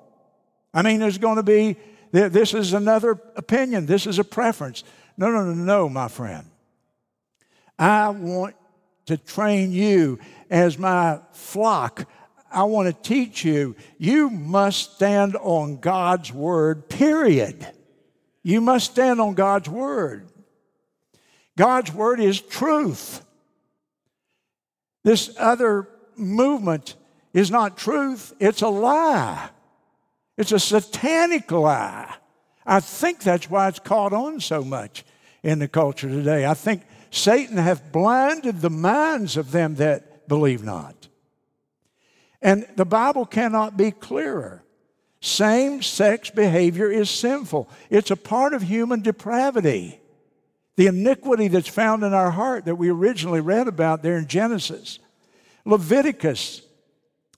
I 0.71 0.83
mean, 0.83 0.99
there's 0.99 1.17
going 1.17 1.37
to 1.37 1.43
be, 1.43 1.77
this 2.11 2.53
is 2.53 2.73
another 2.73 3.19
opinion, 3.35 3.87
this 3.87 4.05
is 4.05 4.19
a 4.19 4.23
preference. 4.23 4.83
No, 5.17 5.31
no, 5.31 5.45
no, 5.45 5.53
no, 5.55 5.89
my 5.89 6.09
friend. 6.09 6.45
I 7.79 8.09
want 8.09 8.55
to 9.07 9.17
train 9.17 9.71
you 9.71 10.19
as 10.51 10.77
my 10.77 11.21
flock. 11.31 12.07
I 12.55 12.63
want 12.63 12.87
to 12.87 13.09
teach 13.09 13.43
you. 13.43 13.75
You 13.97 14.29
must 14.29 14.95
stand 14.95 15.35
on 15.35 15.77
God's 15.77 16.31
word, 16.31 16.87
period. 16.89 17.67
You 18.43 18.61
must 18.61 18.91
stand 18.91 19.19
on 19.19 19.33
God's 19.33 19.67
word. 19.67 20.29
God's 21.57 21.93
word 21.93 22.19
is 22.19 22.39
truth. 22.39 23.23
This 25.03 25.35
other 25.37 25.87
movement 26.15 26.95
is 27.33 27.51
not 27.51 27.77
truth, 27.77 28.33
it's 28.39 28.61
a 28.61 28.69
lie. 28.69 29.49
It's 30.37 30.51
a 30.51 30.59
satanic 30.59 31.51
lie. 31.51 32.13
I 32.65 32.79
think 32.79 33.21
that's 33.21 33.49
why 33.49 33.67
it's 33.67 33.79
caught 33.79 34.13
on 34.13 34.39
so 34.39 34.63
much 34.63 35.05
in 35.43 35.59
the 35.59 35.67
culture 35.67 36.09
today. 36.09 36.45
I 36.45 36.53
think 36.53 36.83
Satan 37.11 37.57
hath 37.57 37.91
blinded 37.91 38.61
the 38.61 38.69
minds 38.69 39.37
of 39.37 39.51
them 39.51 39.75
that 39.75 40.27
believe 40.27 40.63
not. 40.63 41.07
And 42.41 42.67
the 42.75 42.85
Bible 42.85 43.25
cannot 43.25 43.77
be 43.77 43.91
clearer. 43.91 44.63
Same 45.21 45.81
sex 45.81 46.29
behavior 46.29 46.91
is 46.91 47.09
sinful, 47.09 47.69
it's 47.89 48.11
a 48.11 48.15
part 48.15 48.53
of 48.53 48.61
human 48.61 49.01
depravity 49.01 49.99
the 50.75 50.87
iniquity 50.87 51.47
that's 51.47 51.67
found 51.67 52.03
in 52.03 52.13
our 52.13 52.31
heart 52.31 52.65
that 52.65 52.75
we 52.75 52.89
originally 52.89 53.39
read 53.41 53.67
about 53.67 54.01
there 54.01 54.17
in 54.17 54.27
Genesis. 54.27 54.99
Leviticus 55.63 56.61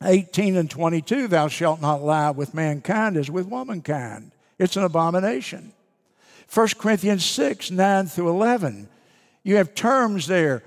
18 0.03 0.55
and 0.57 0.69
22 0.69 1.27
Thou 1.27 1.47
shalt 1.47 1.81
not 1.81 2.03
lie 2.03 2.31
with 2.31 2.53
mankind 2.53 3.17
as 3.17 3.29
with 3.29 3.47
womankind. 3.47 4.31
It's 4.59 4.75
an 4.75 4.83
abomination. 4.83 5.71
1 6.53 6.67
Corinthians 6.79 7.25
6 7.25 7.71
9 7.71 8.07
through 8.07 8.29
11. 8.29 8.89
You 9.43 9.57
have 9.57 9.75
terms 9.75 10.27
there. 10.27 10.63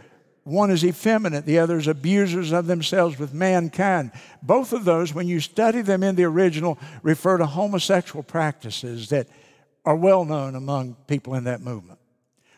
One 0.51 0.73
is 0.73 0.85
effeminate, 0.85 1.47
the 1.47 1.61
other 1.61 1.79
is 1.79 1.87
abusers 1.87 2.51
of 2.51 2.67
themselves 2.67 3.21
with 3.21 3.33
mankind. 3.33 4.11
Both 4.43 4.73
of 4.73 4.85
those, 4.85 5.15
when 5.15 5.29
you 5.29 5.39
study 5.39 5.81
them 5.81 6.03
in 6.03 6.17
the 6.17 6.25
original, 6.25 6.77
refer 7.05 7.39
to 7.39 7.47
homosexual 7.47 8.25
practices 8.25 9.11
that 9.11 9.29
are 9.85 9.95
well 9.95 10.25
known 10.25 10.57
among 10.57 10.97
people 11.07 11.37
in 11.37 11.45
that 11.45 11.61
movement. 11.61 12.01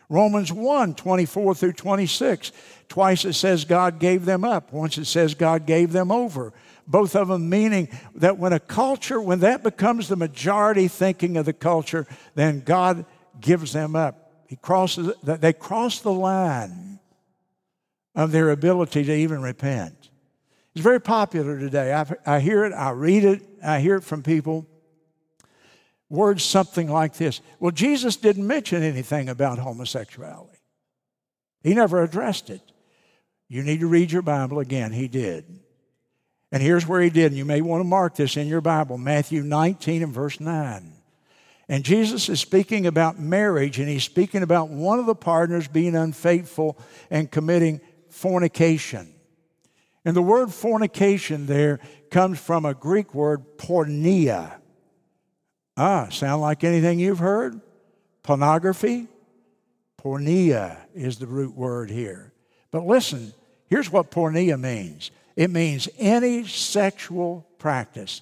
Romans 0.09 0.51
1 0.51 0.95
24 0.95 1.53
through 1.53 1.73
26. 1.73 2.51
Twice 2.89 3.25
it 3.25 3.33
says 3.33 3.63
God 3.63 3.99
gave 3.99 4.25
them 4.25 4.43
up, 4.43 4.73
once 4.73 4.97
it 4.97 5.05
says 5.05 5.35
God 5.35 5.67
gave 5.67 5.91
them 5.91 6.11
over. 6.11 6.51
Both 6.87 7.15
of 7.15 7.27
them 7.27 7.47
meaning 7.47 7.89
that 8.15 8.39
when 8.39 8.53
a 8.53 8.59
culture, 8.59 9.21
when 9.21 9.41
that 9.41 9.61
becomes 9.61 10.07
the 10.07 10.15
majority 10.15 10.87
thinking 10.87 11.37
of 11.37 11.45
the 11.45 11.53
culture, 11.53 12.07
then 12.33 12.61
God 12.61 13.05
gives 13.39 13.71
them 13.71 13.95
up. 13.95 14.31
He 14.47 14.55
crosses, 14.55 15.13
they 15.21 15.53
cross 15.53 15.99
the 15.99 16.11
line 16.11 16.92
of 18.15 18.31
their 18.31 18.51
ability 18.51 19.03
to 19.05 19.13
even 19.13 19.41
repent. 19.41 20.09
It's 20.73 20.83
very 20.83 21.01
popular 21.01 21.59
today. 21.59 21.93
I, 21.93 22.05
I 22.25 22.39
hear 22.39 22.65
it, 22.65 22.73
I 22.73 22.91
read 22.91 23.23
it, 23.23 23.41
I 23.63 23.79
hear 23.79 23.95
it 23.95 24.03
from 24.03 24.23
people 24.23 24.67
words 26.13 26.43
something 26.43 26.89
like 26.89 27.15
this 27.15 27.41
Well, 27.59 27.71
Jesus 27.71 28.15
didn't 28.15 28.47
mention 28.47 28.83
anything 28.83 29.27
about 29.27 29.59
homosexuality, 29.59 30.59
he 31.61 31.73
never 31.73 32.01
addressed 32.03 32.49
it. 32.49 32.61
You 33.49 33.61
need 33.61 33.81
to 33.81 33.87
read 33.87 34.11
your 34.11 34.21
Bible 34.21 34.59
again. 34.59 34.91
He 34.91 35.07
did. 35.07 35.45
And 36.51 36.63
here's 36.63 36.87
where 36.87 37.01
he 37.01 37.09
did. 37.09 37.27
And 37.27 37.37
you 37.37 37.45
may 37.45 37.61
want 37.61 37.81
to 37.81 37.87
mark 37.87 38.15
this 38.15 38.37
in 38.37 38.47
your 38.47 38.61
Bible 38.61 38.97
Matthew 38.97 39.43
19 39.43 40.03
and 40.03 40.13
verse 40.13 40.39
9. 40.39 40.93
And 41.69 41.83
Jesus 41.83 42.29
is 42.29 42.39
speaking 42.39 42.87
about 42.87 43.19
marriage, 43.19 43.79
and 43.79 43.87
he's 43.87 44.03
speaking 44.03 44.43
about 44.43 44.69
one 44.69 44.99
of 44.99 45.05
the 45.05 45.15
partners 45.15 45.67
being 45.67 45.95
unfaithful 45.95 46.77
and 47.09 47.31
committing 47.31 47.79
fornication. 48.13 49.13
And 50.05 50.15
the 50.15 50.21
word 50.21 50.53
fornication 50.53 51.47
there 51.47 51.79
comes 52.11 52.39
from 52.39 52.63
a 52.63 52.73
Greek 52.73 53.13
word 53.13 53.57
porneia. 53.57 54.53
Ah, 55.75 56.07
sound 56.09 56.41
like 56.41 56.63
anything 56.63 56.99
you've 56.99 57.19
heard? 57.19 57.59
Pornography? 58.21 59.07
Porneia 60.01 60.77
is 60.93 61.17
the 61.17 61.27
root 61.27 61.55
word 61.55 61.89
here. 61.89 62.31
But 62.71 62.85
listen, 62.85 63.33
here's 63.67 63.91
what 63.91 64.11
porneia 64.11 64.59
means 64.59 65.09
it 65.35 65.49
means 65.49 65.89
any 65.97 66.45
sexual 66.45 67.47
practice, 67.57 68.21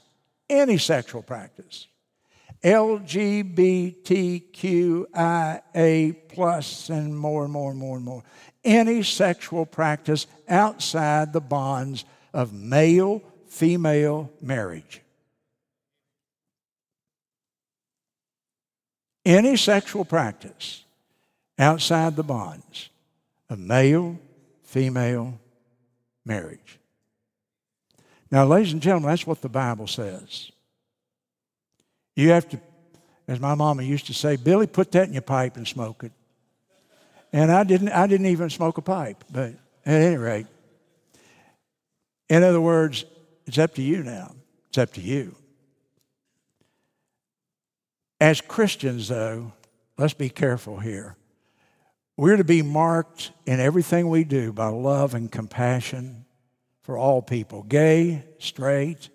any 0.49 0.77
sexual 0.77 1.21
practice. 1.21 1.87
LGBTQIA 2.63 3.75
plus 6.29 6.89
and 6.89 7.17
more 7.17 7.43
and 7.43 7.51
more 7.51 7.71
and 7.71 7.79
more 7.79 7.97
and 7.97 8.05
more. 8.05 8.23
Any 8.63 9.03
sexual 9.03 9.65
practice 9.65 10.27
outside 10.47 11.33
the 11.33 11.41
bonds 11.41 12.05
of 12.33 12.53
male 12.53 13.21
female 13.47 14.31
marriage. 14.41 15.01
any 19.25 19.55
sexual 19.55 20.05
practice 20.05 20.83
outside 21.59 22.15
the 22.15 22.23
bonds 22.23 22.89
of 23.49 23.59
male 23.59 24.19
female 24.63 25.39
marriage. 26.25 26.79
Now, 28.31 28.45
ladies 28.45 28.73
and 28.73 28.81
gentlemen, 28.81 29.09
that's 29.09 29.27
what 29.27 29.41
the 29.41 29.49
Bible 29.49 29.87
says. 29.87 30.51
You 32.15 32.29
have 32.29 32.47
to, 32.49 32.59
as 33.27 33.39
my 33.39 33.55
mama 33.55 33.83
used 33.83 34.07
to 34.07 34.13
say, 34.13 34.37
Billy, 34.37 34.67
put 34.67 34.91
that 34.93 35.07
in 35.07 35.13
your 35.13 35.21
pipe 35.21 35.57
and 35.57 35.67
smoke 35.67 36.03
it. 36.03 36.11
And 37.33 37.51
I 37.51 37.63
didn't, 37.63 37.89
I 37.89 38.07
didn't 38.07 38.27
even 38.27 38.49
smoke 38.49 38.77
a 38.77 38.81
pipe, 38.81 39.23
but 39.31 39.53
at 39.85 40.01
any 40.01 40.17
rate, 40.17 40.47
in 42.29 42.43
other 42.43 42.61
words, 42.61 43.05
it's 43.45 43.57
up 43.57 43.73
to 43.75 43.81
you 43.81 44.03
now. 44.03 44.35
It's 44.69 44.77
up 44.77 44.93
to 44.93 45.01
you. 45.01 45.35
As 48.19 48.39
Christians, 48.39 49.07
though, 49.07 49.51
let's 49.97 50.13
be 50.13 50.29
careful 50.29 50.79
here. 50.79 51.15
We're 52.17 52.37
to 52.37 52.43
be 52.43 52.61
marked 52.61 53.31
in 53.45 53.59
everything 53.59 54.07
we 54.07 54.23
do 54.23 54.53
by 54.53 54.67
love 54.67 55.15
and 55.15 55.31
compassion 55.31 56.25
for 56.83 56.97
all 56.97 57.21
people, 57.21 57.63
gay, 57.63 58.23
straight. 58.37 59.09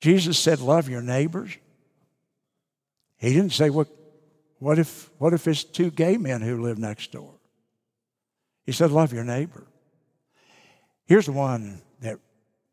Jesus 0.00 0.38
said, 0.38 0.60
Love 0.60 0.88
your 0.88 1.02
neighbors. 1.02 1.56
He 3.16 3.32
didn't 3.32 3.52
say, 3.52 3.70
What, 3.70 3.88
what, 4.62 4.78
if, 4.78 5.10
what 5.18 5.32
if 5.32 5.46
it's 5.48 5.64
two 5.64 5.90
gay 5.90 6.16
men 6.16 6.40
who 6.40 6.62
live 6.62 6.78
next 6.78 7.12
door? 7.12 7.34
He 8.64 8.72
said, 8.72 8.90
Love 8.90 9.12
your 9.12 9.24
neighbor. 9.24 9.66
Here's 11.06 11.28
one 11.28 11.82
that, 12.00 12.18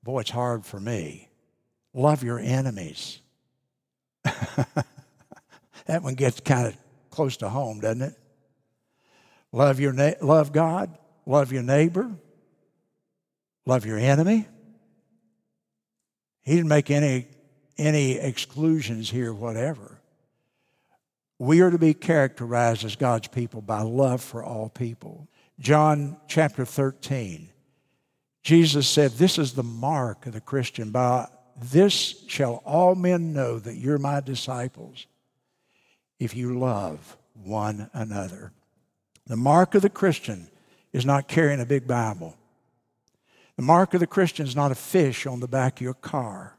boy, 0.04 0.20
it's 0.22 0.30
hard 0.30 0.66
for 0.66 0.80
me. 0.80 1.30
Love 1.94 2.24
your 2.24 2.40
enemies. 2.40 3.20
that 4.24 4.86
one 6.04 6.14
gets 6.16 6.40
kind 6.40 6.68
of 6.68 6.78
close 7.10 7.38
to 7.38 7.50
home, 7.50 7.80
doesn't 7.80 8.02
it? 8.02 8.16
Love 9.52 9.80
your 9.80 9.94
na- 9.94 10.14
love 10.22 10.54
God, 10.54 10.96
love 11.26 11.52
your 11.52 11.64
neighbor, 11.64 12.12
Love 13.70 13.86
your 13.86 14.00
enemy. 14.00 14.48
He 16.42 16.56
didn't 16.56 16.70
make 16.70 16.90
any, 16.90 17.28
any 17.78 18.14
exclusions 18.14 19.12
here, 19.12 19.32
whatever. 19.32 19.99
We 21.40 21.62
are 21.62 21.72
to 21.72 21.78
be 21.78 21.94
characterized 21.94 22.84
as 22.84 22.98
God's 22.98 23.30
people 23.30 23.62
by 23.62 23.82
love 23.82 24.22
for 24.22 24.44
all 24.44 24.68
people. 24.68 25.30
John 25.58 26.18
chapter 26.28 26.66
13, 26.66 27.50
Jesus 28.44 28.88
said, 28.88 29.12
This 29.12 29.38
is 29.38 29.54
the 29.54 29.64
mark 29.64 30.26
of 30.26 30.34
the 30.34 30.42
Christian. 30.42 30.92
By 30.92 31.28
this 31.56 32.26
shall 32.28 32.62
all 32.66 32.94
men 32.94 33.34
know 33.34 33.58
that 33.58 33.78
you're 33.78 33.98
my 33.98 34.20
disciples 34.20 35.08
if 36.20 36.36
you 36.36 36.60
love 36.60 37.18
one 37.34 37.90
another. 37.94 38.52
The 39.26 39.38
mark 39.38 39.76
of 39.76 39.82
the 39.82 39.90
Christian 39.90 40.50
is 40.92 41.06
not 41.06 41.30
carrying 41.30 41.62
a 41.62 41.66
big 41.66 41.88
Bible. 41.88 42.36
The 43.56 43.62
mark 43.64 43.94
of 43.94 44.02
the 44.02 44.08
Christian 44.08 44.46
is 44.46 44.56
not 44.56 44.72
a 44.72 44.76
fish 44.76 45.26
on 45.26 45.40
the 45.40 45.48
back 45.48 45.78
of 45.78 45.82
your 45.82 45.94
car. 45.94 46.58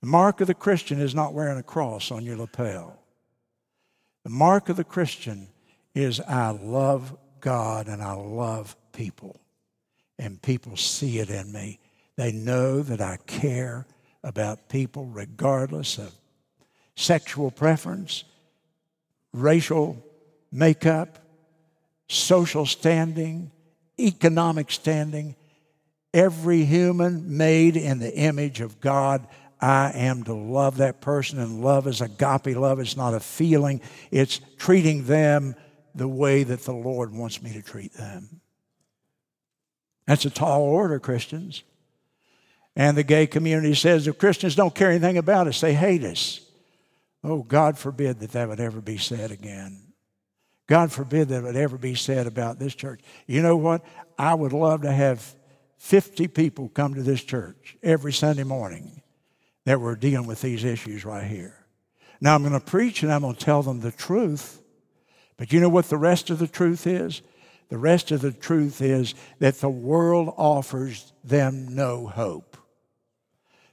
The 0.00 0.06
mark 0.06 0.40
of 0.40 0.46
the 0.46 0.54
Christian 0.54 1.00
is 1.00 1.14
not 1.14 1.34
wearing 1.34 1.58
a 1.58 1.64
cross 1.64 2.12
on 2.12 2.24
your 2.24 2.36
lapel. 2.36 3.02
The 4.26 4.32
mark 4.32 4.68
of 4.68 4.76
the 4.76 4.82
Christian 4.82 5.46
is 5.94 6.18
I 6.18 6.50
love 6.50 7.16
God 7.38 7.86
and 7.86 8.02
I 8.02 8.14
love 8.14 8.74
people. 8.90 9.40
And 10.18 10.42
people 10.42 10.76
see 10.76 11.20
it 11.20 11.30
in 11.30 11.52
me. 11.52 11.78
They 12.16 12.32
know 12.32 12.82
that 12.82 13.00
I 13.00 13.18
care 13.28 13.86
about 14.24 14.68
people 14.68 15.04
regardless 15.04 15.98
of 15.98 16.12
sexual 16.96 17.52
preference, 17.52 18.24
racial 19.32 20.04
makeup, 20.50 21.20
social 22.08 22.66
standing, 22.66 23.52
economic 23.96 24.72
standing. 24.72 25.36
Every 26.12 26.64
human 26.64 27.36
made 27.36 27.76
in 27.76 28.00
the 28.00 28.12
image 28.12 28.60
of 28.60 28.80
God, 28.80 29.28
I 29.60 29.92
am 29.94 30.24
to 30.24 30.34
love 30.34 30.78
that 30.78 31.00
person. 31.00 31.38
And 31.38 31.62
love 31.62 31.86
is 31.86 32.00
agape 32.00 32.56
love. 32.56 32.80
It's 32.80 32.96
not 32.96 33.14
a 33.14 33.20
feeling, 33.20 33.80
it's 34.10 34.40
treating 34.58 35.04
them 35.04 35.54
the 35.94 36.08
way 36.08 36.42
that 36.42 36.60
the 36.60 36.74
Lord 36.74 37.12
wants 37.12 37.42
me 37.42 37.52
to 37.54 37.62
treat 37.62 37.94
them. 37.94 38.40
That's 40.06 40.26
a 40.26 40.30
tall 40.30 40.62
order, 40.62 41.00
Christians. 41.00 41.62
And 42.76 42.96
the 42.96 43.02
gay 43.02 43.26
community 43.26 43.74
says 43.74 44.06
if 44.06 44.18
Christians 44.18 44.54
don't 44.54 44.74
care 44.74 44.90
anything 44.90 45.16
about 45.16 45.46
us, 45.46 45.60
they 45.60 45.74
hate 45.74 46.04
us. 46.04 46.40
Oh, 47.24 47.42
God 47.42 47.78
forbid 47.78 48.20
that 48.20 48.32
that 48.32 48.48
would 48.48 48.60
ever 48.60 48.82
be 48.82 48.98
said 48.98 49.30
again. 49.30 49.82
God 50.68 50.92
forbid 50.92 51.28
that 51.28 51.38
it 51.38 51.42
would 51.44 51.56
ever 51.56 51.78
be 51.78 51.94
said 51.94 52.26
about 52.26 52.58
this 52.58 52.74
church. 52.74 53.00
You 53.26 53.40
know 53.40 53.56
what? 53.56 53.82
I 54.18 54.34
would 54.34 54.52
love 54.52 54.82
to 54.82 54.92
have 54.92 55.34
50 55.78 56.28
people 56.28 56.68
come 56.68 56.94
to 56.94 57.02
this 57.02 57.22
church 57.22 57.76
every 57.82 58.12
Sunday 58.12 58.44
morning 58.44 59.02
that 59.66 59.80
we're 59.80 59.96
dealing 59.96 60.26
with 60.26 60.40
these 60.40 60.64
issues 60.64 61.04
right 61.04 61.26
here. 61.26 61.66
Now 62.20 62.34
I'm 62.34 62.42
going 62.42 62.58
to 62.58 62.60
preach 62.60 63.02
and 63.02 63.12
I'm 63.12 63.20
going 63.20 63.34
to 63.34 63.44
tell 63.44 63.62
them 63.62 63.80
the 63.80 63.92
truth. 63.92 64.62
But 65.36 65.52
you 65.52 65.60
know 65.60 65.68
what 65.68 65.90
the 65.90 65.98
rest 65.98 66.30
of 66.30 66.38
the 66.38 66.46
truth 66.46 66.86
is? 66.86 67.20
The 67.68 67.76
rest 67.76 68.12
of 68.12 68.20
the 68.20 68.32
truth 68.32 68.80
is 68.80 69.14
that 69.40 69.60
the 69.60 69.68
world 69.68 70.32
offers 70.38 71.12
them 71.24 71.74
no 71.74 72.06
hope. 72.06 72.56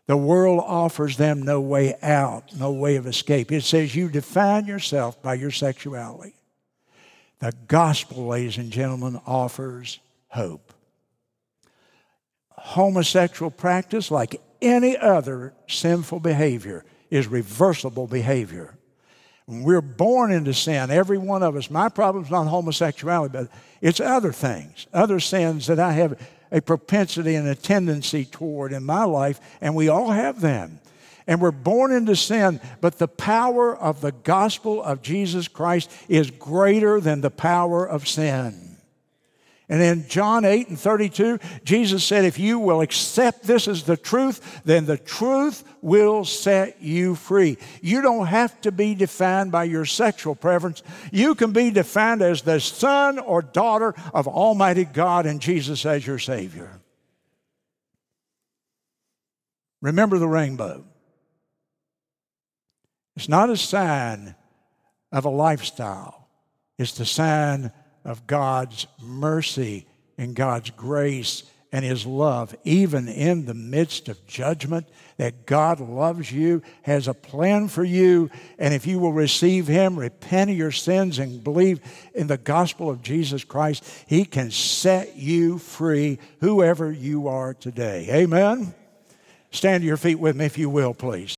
The 0.08 0.18
world 0.18 0.62
offers 0.66 1.16
them 1.16 1.44
no 1.44 1.62
way 1.62 1.96
out, 2.02 2.56
no 2.58 2.72
way 2.72 2.96
of 2.96 3.06
escape. 3.06 3.52
It 3.52 3.64
says 3.64 3.96
you 3.96 4.10
define 4.10 4.66
yourself 4.66 5.22
by 5.22 5.36
your 5.36 5.52
sexuality. 5.52 6.34
The 7.40 7.54
gospel, 7.68 8.28
ladies 8.28 8.58
and 8.58 8.72
gentlemen, 8.72 9.22
offers 9.28 10.00
hope. 10.28 10.74
Homosexual 12.50 13.52
practice, 13.52 14.10
like 14.10 14.42
any 14.64 14.98
other 14.98 15.54
sinful 15.68 16.22
behavior, 16.22 16.86
is 17.10 17.28
reversible 17.28 18.08
behavior. 18.08 18.76
We're 19.46 19.82
born 19.82 20.32
into 20.32 20.54
sin, 20.54 20.90
every 20.90 21.18
one 21.18 21.44
of 21.44 21.56
us. 21.56 21.70
My 21.70 21.90
problem's 21.90 22.32
not 22.32 22.48
homosexuality, 22.48 23.34
but 23.34 23.50
it's 23.82 24.00
other 24.00 24.32
things, 24.32 24.88
other 24.94 25.20
sins 25.20 25.68
that 25.68 25.80
I 25.80 25.92
have 25.94 26.20
a 26.52 26.62
propensity 26.62 27.36
and 27.36 27.48
a 27.48 27.56
tendency 27.56 28.26
toward 28.26 28.72
in 28.72 28.84
my 28.84 29.04
life, 29.04 29.40
and 29.60 29.76
we 29.76 29.90
all 29.90 30.12
have 30.12 30.40
them. 30.40 30.80
And 31.28 31.42
we're 31.42 31.52
born 31.52 31.92
into 31.92 32.16
sin, 32.16 32.62
but 32.82 33.00
the 33.00 33.08
power 33.08 33.76
of 33.76 34.02
the 34.02 34.12
gospel 34.12 34.82
of 34.82 35.02
Jesus 35.02 35.48
Christ 35.48 35.92
is 36.08 36.32
greater 36.32 37.00
than 37.00 37.22
the 37.22 37.32
power 37.32 37.86
of 37.86 38.08
sin. 38.08 38.73
And 39.70 39.82
in 39.82 40.08
John 40.08 40.44
8 40.44 40.70
and 40.70 40.80
32, 40.80 41.40
Jesus 41.64 42.04
said, 42.04 42.26
If 42.26 42.38
you 42.38 42.60
will 42.60 42.82
accept 42.82 43.44
this 43.44 43.68
as 43.68 43.84
the 43.84 43.96
truth, 43.96 44.62
then 44.66 44.86
the 44.86 44.98
truth 44.98 45.64
will 45.82 46.26
set 46.26 46.82
you 46.82 47.16
free. 47.16 47.58
You 47.82 48.02
don't 48.02 48.28
have 48.28 48.60
to 48.62 48.72
be 48.72 48.94
defined 48.94 49.52
by 49.52 49.64
your 49.64 49.86
sexual 49.86 50.36
preference. 50.36 50.84
You 51.12 51.34
can 51.34 51.54
be 51.54 51.72
defined 51.72 52.22
as 52.22 52.42
the 52.42 52.60
son 52.60 53.20
or 53.20 53.42
daughter 53.42 53.96
of 54.14 54.28
Almighty 54.28 54.84
God 54.84 55.26
and 55.26 55.40
Jesus 55.40 55.86
as 55.86 56.06
your 56.06 56.20
Savior. 56.20 56.70
Remember 59.82 60.18
the 60.18 60.28
rainbow. 60.28 60.84
It's 63.16 63.30
not 63.30 63.50
a 63.50 63.58
sign 63.58 64.36
of 65.12 65.26
a 65.26 65.30
lifestyle, 65.30 66.28
it's 66.78 66.94
the 66.94 67.06
sign 67.06 67.72
of 68.06 68.28
God's 68.28 68.88
mercy 69.02 69.86
and 70.18 70.36
God's 70.36 70.70
grace 70.72 71.44
and 71.72 71.84
His 71.84 72.06
love, 72.06 72.56
even 72.64 73.08
in 73.08 73.46
the 73.46 73.56
midst 73.56 74.08
of 74.08 74.26
judgment, 74.28 74.88
that 75.18 75.48
God 75.48 75.80
loves 75.80 76.32
you, 76.32 76.62
has 76.84 77.08
a 77.08 77.16
plan 77.16 77.68
for 77.68 77.84
you, 77.84 78.30
and 78.60 78.76
if 78.76 78.86
you 78.86 79.00
will 79.00 79.12
receive 79.12 79.68
Him, 79.68 79.98
repent 79.98 80.52
of 80.52 80.58
your 80.58 80.72
sins, 80.72 81.18
and 81.18 81.44
believe 81.44 81.80
in 82.14 82.28
the 82.28 82.38
gospel 82.38 82.92
of 82.92 83.02
Jesus 83.02 83.44
Christ, 83.44 83.84
He 84.06 84.24
can 84.24 84.52
set 84.52 85.18
you 85.18 85.58
free, 85.58 86.20
whoever 86.42 86.92
you 86.92 87.28
are 87.28 87.56
today. 87.56 88.08
Amen? 88.12 88.76
Stand 89.50 89.82
to 89.82 89.88
your 89.88 89.98
feet 89.98 90.20
with 90.20 90.36
me, 90.36 90.46
if 90.46 90.60
you 90.60 90.70
will, 90.70 90.94
please. 90.94 91.36